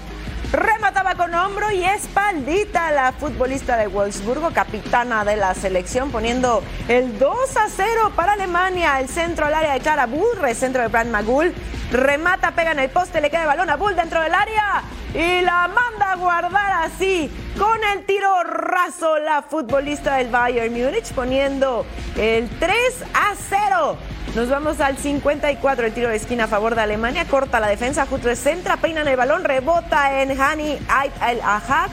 [0.53, 7.19] remataba con hombro y espaldita la futbolista de Wolfsburgo, capitana de la selección, poniendo el
[7.19, 9.01] 2 a 0 para Alemania.
[9.01, 11.53] El centro al área de Clara Burre, centro de Brand Magul.
[11.91, 15.41] Remata, pega en el poste, le queda el balón a Bull dentro del área y
[15.41, 21.85] la manda a guardar así con el tiro raso la futbolista del Bayern Múnich poniendo
[22.17, 22.73] el 3
[23.13, 23.97] a 0.
[24.35, 28.05] Nos vamos al 54, el tiro de esquina a favor de Alemania, corta la defensa,
[28.05, 31.89] justo centra, peinan el balón, rebota en Hani el Ahad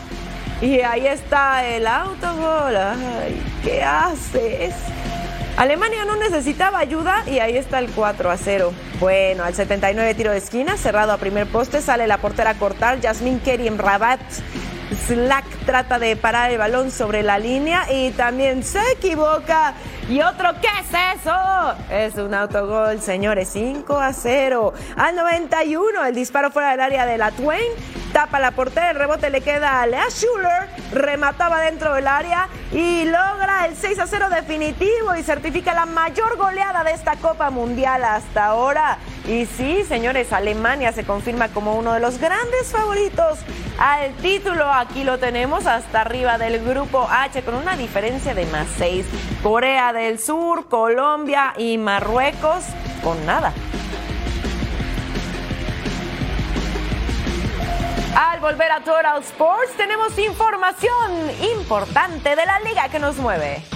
[0.61, 2.77] y ahí está el autogol.
[2.77, 4.75] Ay, ¿qué haces?
[5.57, 8.75] Alemania no necesitaba ayuda y ahí está el 4 a 0.
[9.01, 13.01] Bueno, al 79 tiro de esquina, cerrado a primer poste, sale la portera a cortar,
[13.01, 14.21] Jasmine en Rabat.
[14.95, 19.75] Slack trata de parar el balón sobre la línea y también se equivoca.
[20.09, 21.75] Y otro, ¿qué es eso?
[21.91, 24.73] Es un autogol, señores, 5 a 0.
[24.97, 27.73] Al 91, el disparo fuera del área de la Twain.
[28.13, 30.69] Tapa la portera, el rebote le queda a Lea Schuller.
[30.93, 36.37] Remataba dentro del área y logra el 6 a 0 definitivo y certifica la mayor
[36.37, 38.99] goleada de esta Copa Mundial hasta ahora.
[39.29, 43.41] Y sí, señores, Alemania se confirma como uno de los grandes favoritos
[43.77, 44.73] al título.
[44.73, 49.05] Aquí lo tenemos hasta arriba del grupo H con una diferencia de más 6.
[49.43, 52.65] Corea del Sur, Colombia y Marruecos
[53.03, 53.53] con nada.
[58.15, 63.76] Al volver a Total Sports tenemos información importante de la liga que nos mueve.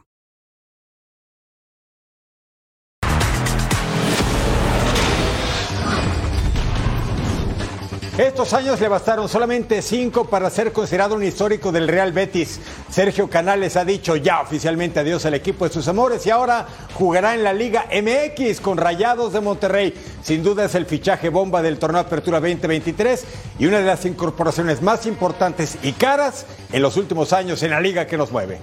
[8.17, 12.59] Estos años le bastaron solamente cinco para ser considerado un histórico del Real Betis.
[12.89, 17.35] Sergio Canales ha dicho ya oficialmente adiós al equipo de sus amores y ahora jugará
[17.35, 19.93] en la Liga MX con Rayados de Monterrey.
[20.21, 23.23] Sin duda es el fichaje bomba del torneo Apertura 2023
[23.59, 27.79] y una de las incorporaciones más importantes y caras en los últimos años en la
[27.79, 28.59] liga que nos mueve.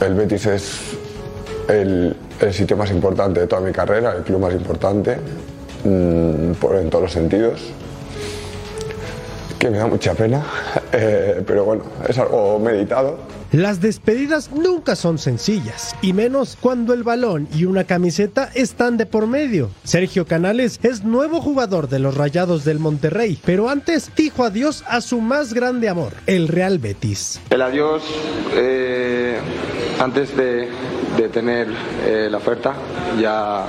[0.00, 0.80] El Betis es
[1.68, 2.16] el,
[2.50, 5.18] sitio más importante de toda mi carrera, el club más importante
[6.60, 7.60] por, en todos los sentidos
[9.64, 10.44] que me da mucha pena,
[10.92, 13.16] eh, pero bueno, es algo meditado.
[13.50, 19.06] Las despedidas nunca son sencillas, y menos cuando el balón y una camiseta están de
[19.06, 19.70] por medio.
[19.82, 25.00] Sergio Canales es nuevo jugador de los Rayados del Monterrey, pero antes dijo adiós a
[25.00, 27.40] su más grande amor, el Real Betis.
[27.48, 28.02] El adiós,
[28.56, 29.38] eh,
[29.98, 30.68] antes de,
[31.16, 31.68] de tener
[32.06, 32.74] eh, la oferta,
[33.20, 33.64] ya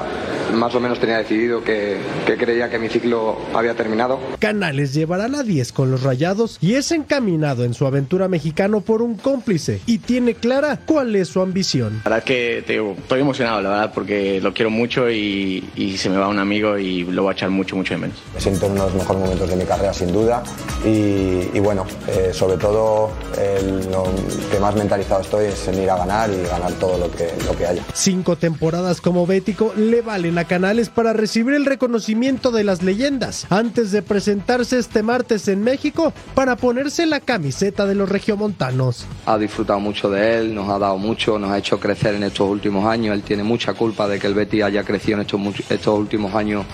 [0.54, 4.20] más o menos tenía decidido que, que, creía que mi ciclo había terminado.
[4.40, 9.02] Canales llevará la 10 con los Rayados y es encaminado en su aventura mexicano por
[9.02, 12.02] un cómplice y tiene clara cuál es su ambición.
[12.06, 15.98] La verdad que te digo, estoy emocionado, la verdad, porque lo quiero mucho y, y,
[15.98, 18.18] se me va un amigo y lo voy a echar mucho, mucho de menos.
[18.34, 20.44] Me siento en uno de los mejores momentos de mi carrera, sin duda,
[20.86, 24.04] y, y bueno, eh, sobre todo el, lo
[24.52, 27.56] que más mentalizado estoy es en ir a ganar y ganar todo lo que, lo
[27.56, 27.84] que haya.
[27.94, 33.48] Cinco temporadas como bético le valen a Canales para recibir el reconocimiento de las leyendas
[33.50, 39.06] antes de presentarse este martes en México para ponerse la camiseta de los regiomontanos.
[39.26, 42.50] Ha disfrutado mucho de él, nos ha dado mucho, nos ha hecho crecer en estos
[42.50, 43.16] últimos años.
[43.16, 46.66] Él tiene mucha culpa de que el Betis haya crecido en estos, estos últimos años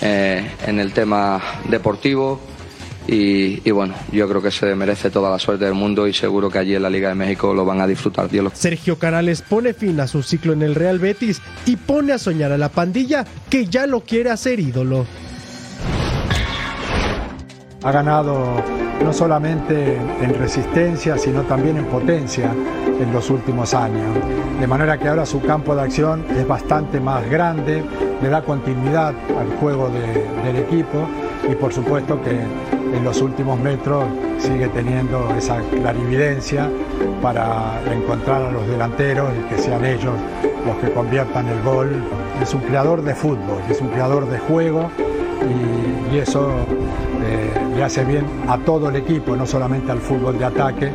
[0.00, 2.40] eh, en el tema deportivo.
[3.10, 6.58] Y, bueno, yo creo que se merece toda la suerte del mundo y seguro que
[6.58, 8.28] allí en la Liga de México lo van a disfrutar.
[8.52, 12.52] Sergio Canales pone fin a su ciclo en el Real Betis y pone a soñar
[12.52, 15.06] a la pandilla que ya lo quiere hacer ídolo.
[17.82, 18.62] Ha ganado
[19.02, 22.52] no solamente en resistencia, sino también en potencia
[23.00, 24.18] en los últimos años.
[24.60, 27.82] De manera que ahora su campo de acción es bastante más grande,
[28.20, 31.08] le da continuidad al juego del equipo
[31.50, 34.04] y por supuesto que en los últimos metros
[34.38, 36.68] sigue teniendo esa clarividencia
[37.22, 40.14] para encontrar a los delanteros y que sean ellos
[40.66, 42.02] los que conviertan el gol.
[42.42, 44.90] Es un creador de fútbol, es un creador de juego
[46.12, 46.50] y, eso
[47.22, 50.90] eh, le hace bien a todo el equipo, no solamente al fútbol de ataque,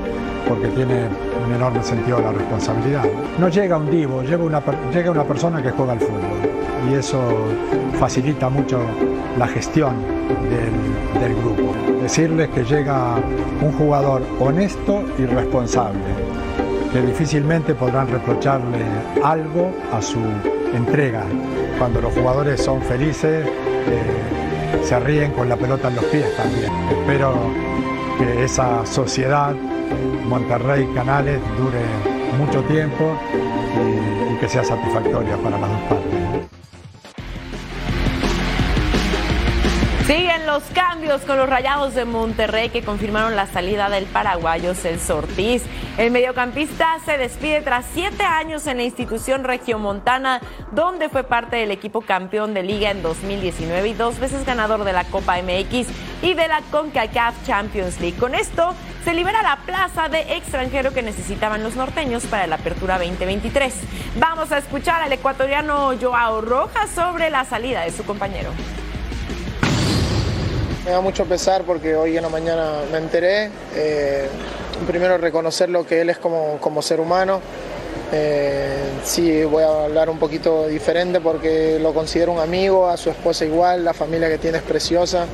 [0.50, 1.06] porque tiene
[1.46, 3.04] un enorme sentido de la responsabilidad.
[3.40, 7.22] No llega un divo, llega una, llega una persona que juega al fútbol y eso
[8.00, 8.80] facilita mucho
[9.38, 10.13] la gestión
[10.50, 11.74] del, grupo.
[12.02, 13.16] Decirles que llega
[13.62, 16.02] un jugador honesto y responsable,
[16.92, 18.80] que difícilmente podrán reprocharle
[19.24, 20.20] algo a su
[20.74, 21.24] entrega.
[21.80, 26.72] Cuando los jugadores son felices, eh, se ríen con la pelota en los pies también.
[26.92, 27.34] Espero
[28.18, 29.56] que esa sociedad
[30.28, 31.82] Monterrey Canales dure
[32.38, 36.23] mucho tiempo y, y que sea satisfactoria para las dos partes.
[40.54, 45.64] Los cambios con los Rayados de Monterrey que confirmaron la salida del paraguayo Celso Ortiz.
[45.98, 50.42] El mediocampista se despide tras siete años en la institución regiomontana,
[50.72, 54.94] donde fue parte del equipo campeón de liga en 2019 y dos veces ganador de
[54.94, 55.88] la Copa MX
[56.22, 58.20] y de la CONCACAF Champions League.
[58.20, 63.00] Con esto se libera la plaza de extranjero que necesitaban los norteños para la apertura
[63.00, 63.74] 2023.
[64.20, 68.52] Vamos a escuchar al ecuatoriano Joao Rojas sobre la salida de su compañero.
[70.86, 73.50] Me da mucho pesar porque hoy en la mañana me enteré.
[73.74, 74.28] Eh,
[74.86, 77.40] primero reconocer lo que él es como, como ser humano.
[78.12, 83.10] Eh, sí, voy a hablar un poquito diferente porque lo considero un amigo, a su
[83.10, 85.26] esposa igual, la familia que tiene es preciosa.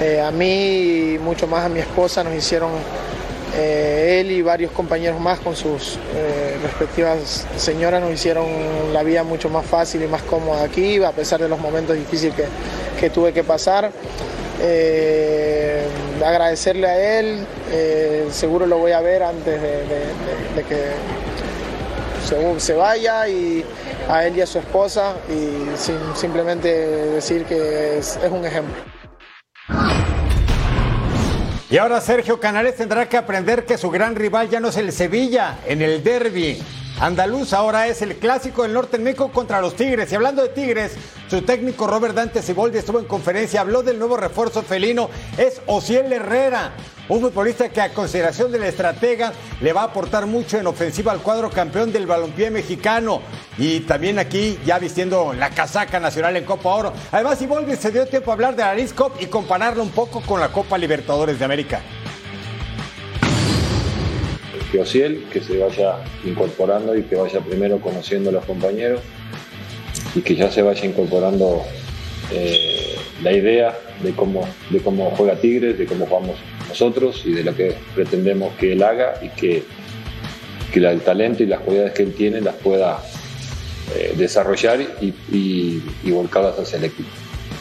[0.00, 2.70] Eh, a mí y mucho más a mi esposa nos hicieron
[3.58, 5.98] él y varios compañeros más con sus
[6.62, 8.46] respectivas señoras nos hicieron
[8.92, 12.36] la vida mucho más fácil y más cómoda aquí, a pesar de los momentos difíciles
[12.36, 12.44] que,
[13.00, 13.90] que tuve que pasar.
[14.60, 15.86] Eh,
[16.24, 17.46] agradecerle a él,
[18.30, 20.90] seguro lo voy a ver antes de, que
[22.26, 23.64] se, se, vaya y
[24.08, 25.76] a él y a su esposa y
[26.16, 28.74] simplemente decir que es, es un ejemplo.
[31.70, 34.90] Y ahora Sergio Canales tendrá que aprender que su gran rival ya no es el
[34.90, 36.62] Sevilla en el derby.
[37.00, 40.10] Andaluz ahora es el clásico del norte en México contra los Tigres.
[40.10, 40.96] Y hablando de Tigres,
[41.30, 46.12] su técnico Robert Dante Siboldi estuvo en conferencia, habló del nuevo refuerzo felino, es Ociel
[46.12, 46.72] Herrera,
[47.08, 51.20] un futbolista que a consideración del estratega le va a aportar mucho en ofensiva al
[51.20, 53.22] cuadro campeón del balompié mexicano.
[53.58, 56.92] Y también aquí ya vistiendo la casaca nacional en Copa Oro.
[57.12, 58.76] Además, Siboldi se dio tiempo a hablar de la
[59.20, 61.80] y compararlo un poco con la Copa Libertadores de América
[64.70, 69.00] que Ociel, que se vaya incorporando y que vaya primero conociendo a los compañeros
[70.14, 71.62] y que ya se vaya incorporando
[72.32, 76.36] eh, la idea de cómo, de cómo juega Tigres, de cómo jugamos
[76.68, 79.64] nosotros y de lo que pretendemos que él haga y que,
[80.72, 83.02] que el talento y las cualidades que él tiene las pueda
[83.96, 87.08] eh, desarrollar y, y, volcarlas hacia el equipo.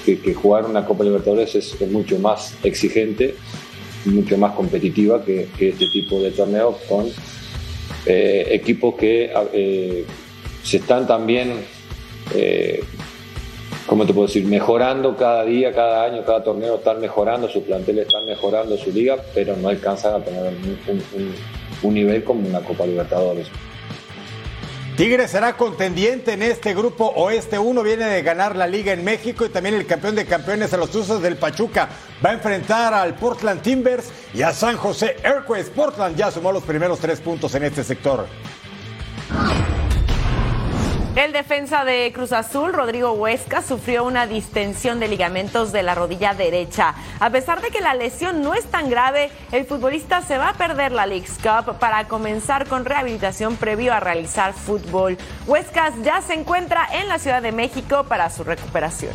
[0.05, 3.35] Que, que, jugar una Copa Libertadores es, es mucho más exigente
[4.07, 7.07] mucho más competitiva que, este tipo de torneos con
[8.05, 10.05] eh, equipos que eh,
[10.63, 11.53] se están también,
[12.35, 12.83] eh,
[13.85, 18.07] ¿cómo te puedo decir?, mejorando cada día, cada año, cada torneo están mejorando, sus planteles
[18.07, 20.53] están mejorando su liga, pero no alcanzan a tener
[21.83, 23.47] un nivel como una Copa Libertadores.
[24.97, 29.45] Tigres será contendiente en este grupo oeste 1, viene de ganar la liga en México
[29.45, 31.87] y también el campeón de campeones a los Tuzos del Pachuca.
[32.25, 35.69] Va a enfrentar al Portland Timbers y a San José Earthquakes.
[35.69, 38.25] Portland ya sumó los primeros tres puntos en este sector.
[41.17, 46.35] El defensa de Cruz Azul, Rodrigo Huesca, sufrió una distensión de ligamentos de la rodilla
[46.35, 46.93] derecha.
[47.19, 50.53] A pesar de que la lesión no es tan grave, el futbolista se va a
[50.53, 55.17] perder la League's Cup para comenzar con rehabilitación previo a realizar fútbol.
[55.47, 59.13] Huescas ya se encuentra en la Ciudad de México para su recuperación.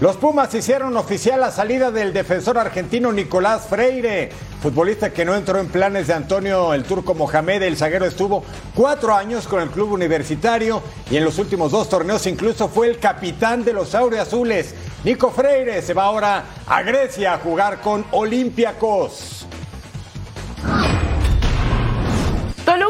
[0.00, 4.30] Los Pumas hicieron oficial la salida del defensor argentino Nicolás Freire,
[4.60, 7.62] futbolista que no entró en planes de Antonio el Turco Mohamed.
[7.62, 8.44] El zaguero estuvo
[8.74, 12.98] cuatro años con el club universitario y en los últimos dos torneos incluso fue el
[12.98, 14.74] capitán de los Azules.
[15.04, 19.37] Nico Freire se va ahora a Grecia a jugar con Olympiacos.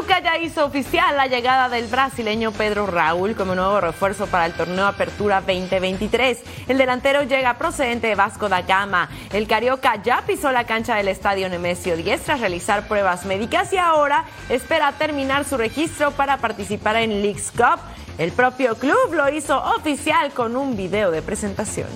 [0.09, 4.85] Ya hizo oficial la llegada del brasileño Pedro Raúl como nuevo refuerzo para el torneo
[4.85, 6.39] Apertura 2023.
[6.67, 9.07] El delantero llega procedente de Vasco da Gama.
[9.31, 13.77] El Carioca ya pisó la cancha del estadio Nemesio 10 tras realizar pruebas médicas y
[13.77, 17.79] ahora espera terminar su registro para participar en Leagues Cup.
[18.17, 21.87] El propio club lo hizo oficial con un video de presentación.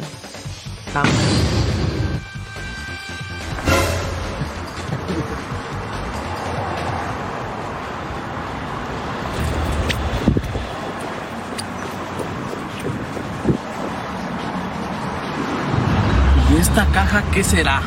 [0.93, 1.42] Vamos.
[16.73, 17.83] Esta caja qué será?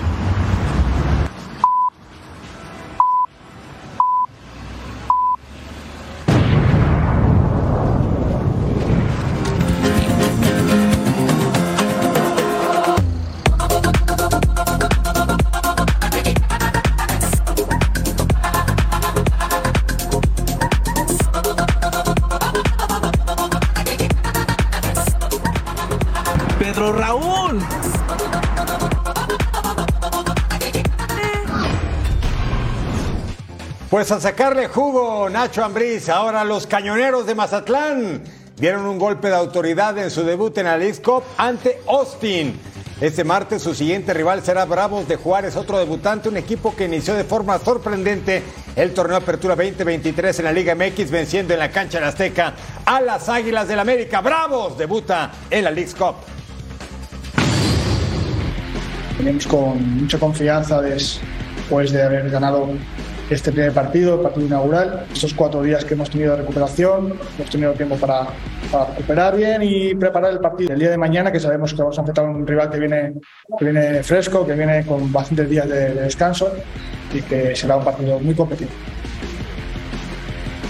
[33.97, 36.11] Pues a sacarle jugo, Nacho Ambriz.
[36.11, 38.23] Ahora los cañoneros de Mazatlán
[38.55, 42.61] dieron un golpe de autoridad en su debut en la League Cup ante Austin.
[43.01, 47.15] Este martes su siguiente rival será Bravos de Juárez, otro debutante, un equipo que inició
[47.15, 48.43] de forma sorprendente
[48.77, 52.53] el torneo Apertura 2023 en la Liga MX, venciendo en la cancha de Azteca
[52.85, 54.21] a las Águilas del América.
[54.21, 56.17] Bravos debuta en la League Cup.
[59.17, 62.69] Venimos con mucha confianza después de haber ganado
[63.29, 65.07] este primer partido, el partido inaugural.
[65.12, 68.27] Estos cuatro días que hemos tenido de recuperación, hemos tenido tiempo para,
[68.70, 70.72] para recuperar bien y preparar el partido.
[70.72, 73.14] El día de mañana, que sabemos que vamos a enfrentar a un rival que viene,
[73.59, 76.53] que viene fresco, que viene con bastantes días de, de descanso
[77.12, 78.77] y que será un partido muy competitivo.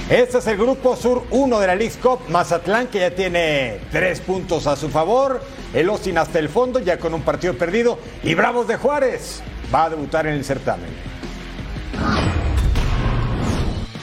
[0.08, 2.20] Este es el grupo Sur 1 de la League Cup.
[2.28, 5.42] Mazatlán, que ya tiene tres puntos a su favor.
[5.74, 7.98] El Austin hasta el fondo, ya con un partido perdido.
[8.22, 9.42] Y Bravos de Juárez
[9.74, 11.15] va a debutar en el certamen.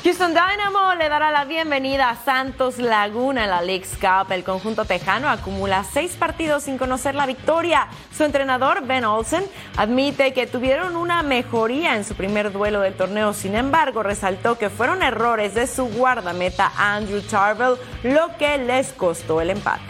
[0.04, 4.34] Houston Dynamo le dará la bienvenida a Santos Laguna en la League's Cup.
[4.34, 7.88] El conjunto tejano acumula seis partidos sin conocer la victoria.
[8.14, 9.46] Su entrenador, Ben Olsen,
[9.78, 13.32] admite que tuvieron una mejoría en su primer duelo del torneo.
[13.32, 19.40] Sin embargo, resaltó que fueron errores de su guardameta Andrew Tarvell lo que les costó
[19.40, 19.84] el empate.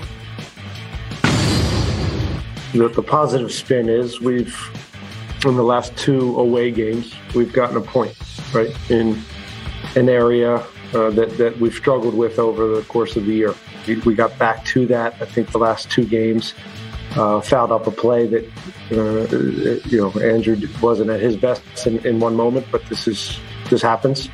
[9.95, 10.55] An area
[10.93, 13.55] uh, that, that we've struggled with over the course of the year.
[14.05, 16.53] We, got back to that, I think, the last two games.
[17.15, 18.43] Uh, fouled up a play that,
[18.91, 23.39] uh, you know, Andrew wasn't at his best in, in one moment, but this is,
[23.69, 24.29] this happens.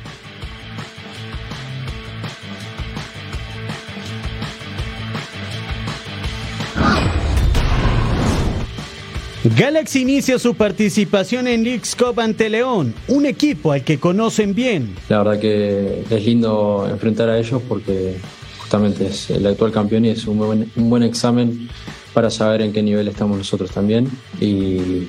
[9.42, 14.94] Galaxy inicia su participación en Leagues Cup ante León, un equipo al que conocen bien.
[15.08, 18.16] La verdad que es lindo enfrentar a ellos porque
[18.58, 21.70] justamente es el actual campeón y es un buen, un buen examen
[22.12, 24.10] para saber en qué nivel estamos nosotros también.
[24.42, 25.08] Y,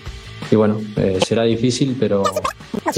[0.53, 2.23] bueno, eh, será difícil, pero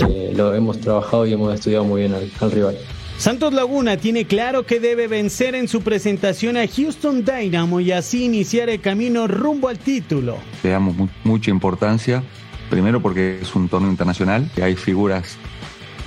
[0.07, 2.77] eh, lo hemos trabajado y hemos estudiado muy bien al rival.
[3.17, 8.25] Santos Laguna tiene claro que debe vencer en su presentación a Houston Dynamo y así
[8.25, 10.37] iniciar el camino rumbo al título.
[10.63, 12.21] Le damos mu mucha importancia,
[12.69, 15.37] primero porque es un torneo internacional, que hay figuras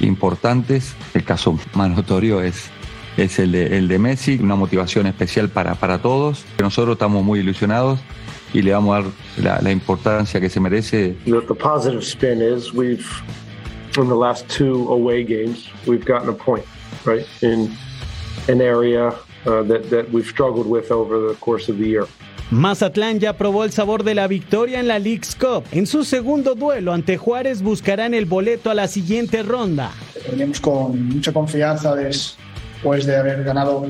[0.00, 2.64] importantes, el caso más notorio es,
[3.16, 7.40] es el, de, el de Messi, una motivación especial para, para todos, nosotros estamos muy
[7.40, 7.98] ilusionados
[8.52, 11.16] y le vamos a dar la, la importancia que se merece.
[11.24, 13.06] The, positive spin is we've,
[13.96, 16.64] in the last two away games, we've gotten a point,
[17.06, 17.26] right?
[17.42, 17.70] In
[18.48, 19.08] an area
[19.46, 22.04] uh, that, that we've struggled with over the course of the year.
[22.50, 25.64] Mazatlán ya probó el sabor de la victoria en la League's Cup.
[25.72, 29.90] En su segundo duelo ante Juárez buscarán el boleto a la siguiente ronda.
[30.30, 32.36] Venimos con mucha confianza des-
[32.84, 33.86] pues de haber ganado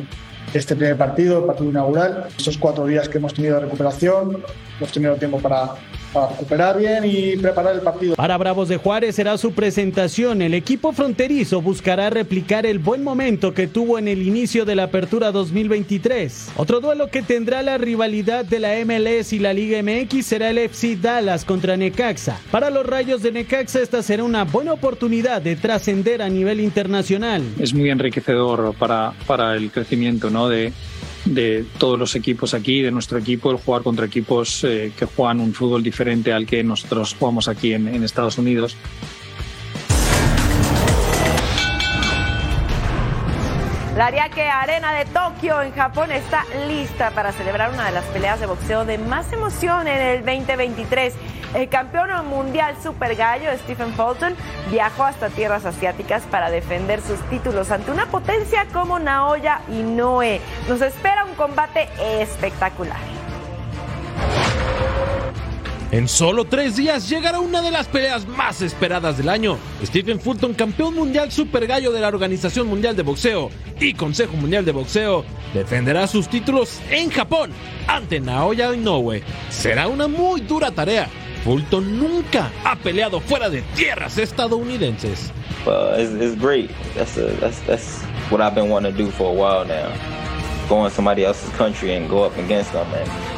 [0.55, 2.29] este primer partido, el partido inaugural.
[2.39, 4.43] Estos cuatro días que hemos tenido de recuperación,
[4.79, 5.75] hemos tenido tiempo para,
[6.17, 8.17] para recuperar bien y preparar el partido.
[8.17, 10.41] Para Bravos de Juárez será su presentación.
[10.41, 14.85] El equipo fronterizo buscará replicar el buen momento que tuvo en el inicio de la
[14.85, 16.53] apertura 2023.
[16.57, 20.59] Otro duelo que tendrá la rivalidad de la MLS y la Liga MX será el
[20.59, 22.41] FC Dallas contra Necaxa.
[22.51, 27.43] Para los Rayos de Necaxa esta será una buena oportunidad de trascender a nivel internacional.
[27.59, 30.49] Es muy enriquecedor para, para el crecimiento ¿no?
[30.49, 30.73] de,
[31.27, 35.41] de todos los equipos aquí, de nuestro equipo, el jugar contra equipos eh, que juegan
[35.41, 38.77] un fútbol diferente al que nosotros jugamos aquí en, en Estados Unidos.
[43.97, 48.39] La Ariake Arena de Tokio en Japón está lista para celebrar una de las peleas
[48.39, 51.15] de boxeo de más emoción en el 2023.
[51.55, 54.37] El campeón mundial super gallo Stephen Fulton
[54.71, 60.43] viajó hasta tierras asiáticas para defender sus títulos ante una potencia como Naoya Inoue.
[60.69, 61.89] Nos espera un combate
[62.21, 63.26] espectacular.
[65.93, 69.57] En solo tres días llegará una de las peleas más esperadas del año.
[69.85, 74.65] Stephen Fulton, campeón mundial super gallo de la Organización Mundial de Boxeo y Consejo Mundial
[74.65, 75.25] de Boxeo,
[75.55, 77.53] defenderá sus títulos en Japón
[77.87, 79.23] ante Naoya Inoue.
[79.49, 81.09] Será una muy dura tarea.
[81.45, 85.31] Fulton nunca ha peleado fuera de tierras estadounidenses.
[85.65, 86.71] Uh, it's, it's great.
[86.97, 89.93] That's, a, that's, that's what I've been wanting to do for a while now.
[90.69, 92.87] Go in somebody else's country and go up against them.
[92.93, 93.36] And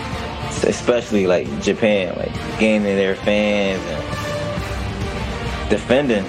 [0.64, 6.24] especially like Japan, like gaining their fans and defending.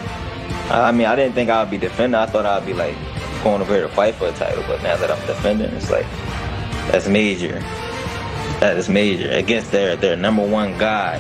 [0.70, 2.16] I mean, I didn't think I'd be defending.
[2.16, 2.96] I thought I'd be like
[3.44, 4.64] going over here to fight for a title.
[4.68, 6.06] But now that I'm defending, it's like
[6.92, 7.60] that's major.
[8.60, 11.18] That is major against their their number one guy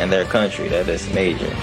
[0.00, 0.68] in their country.
[0.68, 1.54] That is major.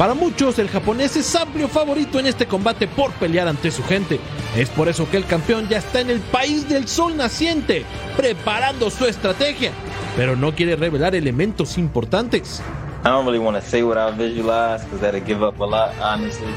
[0.00, 4.18] Para muchos, el japonés es amplio favorito en este combate por pelear ante su gente.
[4.56, 7.84] Es por eso que el campeón ya está en el país del sol naciente,
[8.16, 9.72] preparando su estrategia,
[10.16, 12.62] pero no quiere revelar elementos importantes.
[13.04, 15.92] I don't really want to say what I visualize because that'll give up a lot,
[16.00, 16.48] honestly.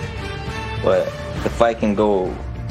[0.82, 1.08] But
[1.44, 2.30] the fight can go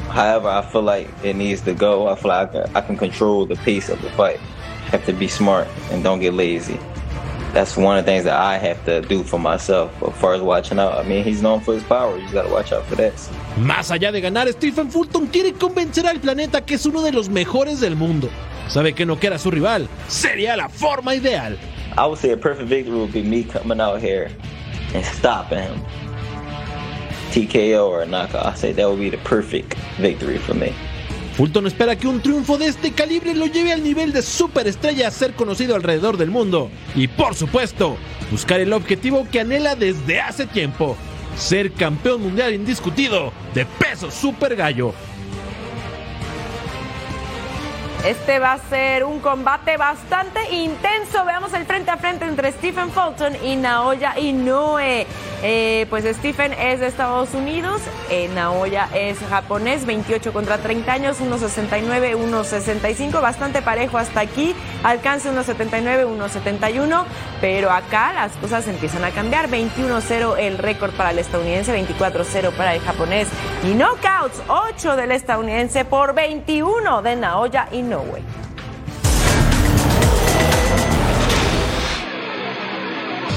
[0.09, 2.07] however I feel like it needs to go.
[2.07, 4.39] I feel like I can, I can control the pace of the fight.
[4.89, 6.79] Have to be smart and don't get lazy.
[7.53, 9.91] That's one of the things that I have to do for myself.
[10.19, 12.15] Far as watching out, I mean, he's known for his power.
[12.15, 13.13] You just got to watch out for that.
[13.57, 17.29] Más allá de ganar, Stephen Fulton quiere convencer al planeta que es uno de los
[17.29, 18.29] mejores del mundo.
[18.69, 19.87] Sabe que no quiera a su rival.
[20.07, 21.57] Sería la forma ideal.
[21.95, 24.31] I would say a perfect victory would be me coming out here
[24.95, 25.79] and stopping him.
[27.31, 28.47] TKO or knockout.
[28.47, 30.73] I say that would be the perfect victory for me.
[31.35, 35.11] Fulton espera que un triunfo de este calibre lo lleve al nivel de superestrella a
[35.11, 36.69] ser conocido alrededor del mundo.
[36.95, 37.97] Y por supuesto,
[38.29, 40.95] buscar el objetivo que anhela desde hace tiempo.
[41.35, 44.93] Ser campeón mundial indiscutido de peso super gallo.
[48.05, 51.23] Este va a ser un combate bastante intenso.
[51.23, 55.07] Veamos el frente a frente entre Stephen Fulton y Naoya Inoue.
[55.45, 61.19] Eh, pues Stephen es de Estados Unidos, eh, Naoya es japonés, 28 contra 30 años,
[61.19, 67.03] 1.69, 1.65, bastante parejo hasta aquí, alcance 1.79, 1.71,
[67.41, 72.73] pero acá las cosas empiezan a cambiar, 21-0 el récord para el estadounidense, 24-0 para
[72.73, 73.27] el japonés
[73.65, 77.92] y knockouts, 8 del estadounidense por 21 de Naoya Inoue.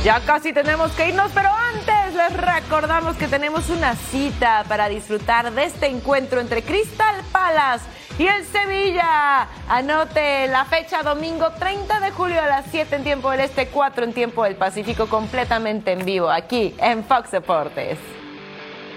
[0.07, 5.51] Ya casi tenemos que irnos, pero antes les recordamos que tenemos una cita para disfrutar
[5.51, 7.85] de este encuentro entre Crystal Palace
[8.17, 9.49] y el Sevilla.
[9.69, 14.05] Anote la fecha domingo 30 de julio a las 7 en tiempo del Este, 4
[14.05, 17.99] en tiempo del Pacífico, completamente en vivo aquí en Fox Deportes.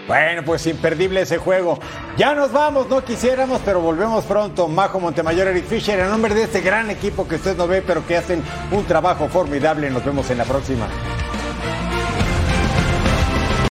[0.10, 1.78] Bueno, pues imperdible ese juego.
[2.18, 4.68] Ya nos vamos, no quisiéramos, pero volvemos pronto.
[4.68, 8.04] Majo Montemayor, Eric Fisher, en nombre de este gran equipo que usted no ve, pero
[8.08, 8.42] que hacen
[8.72, 9.88] un trabajo formidable.
[9.92, 10.88] Nos vemos en la próxima.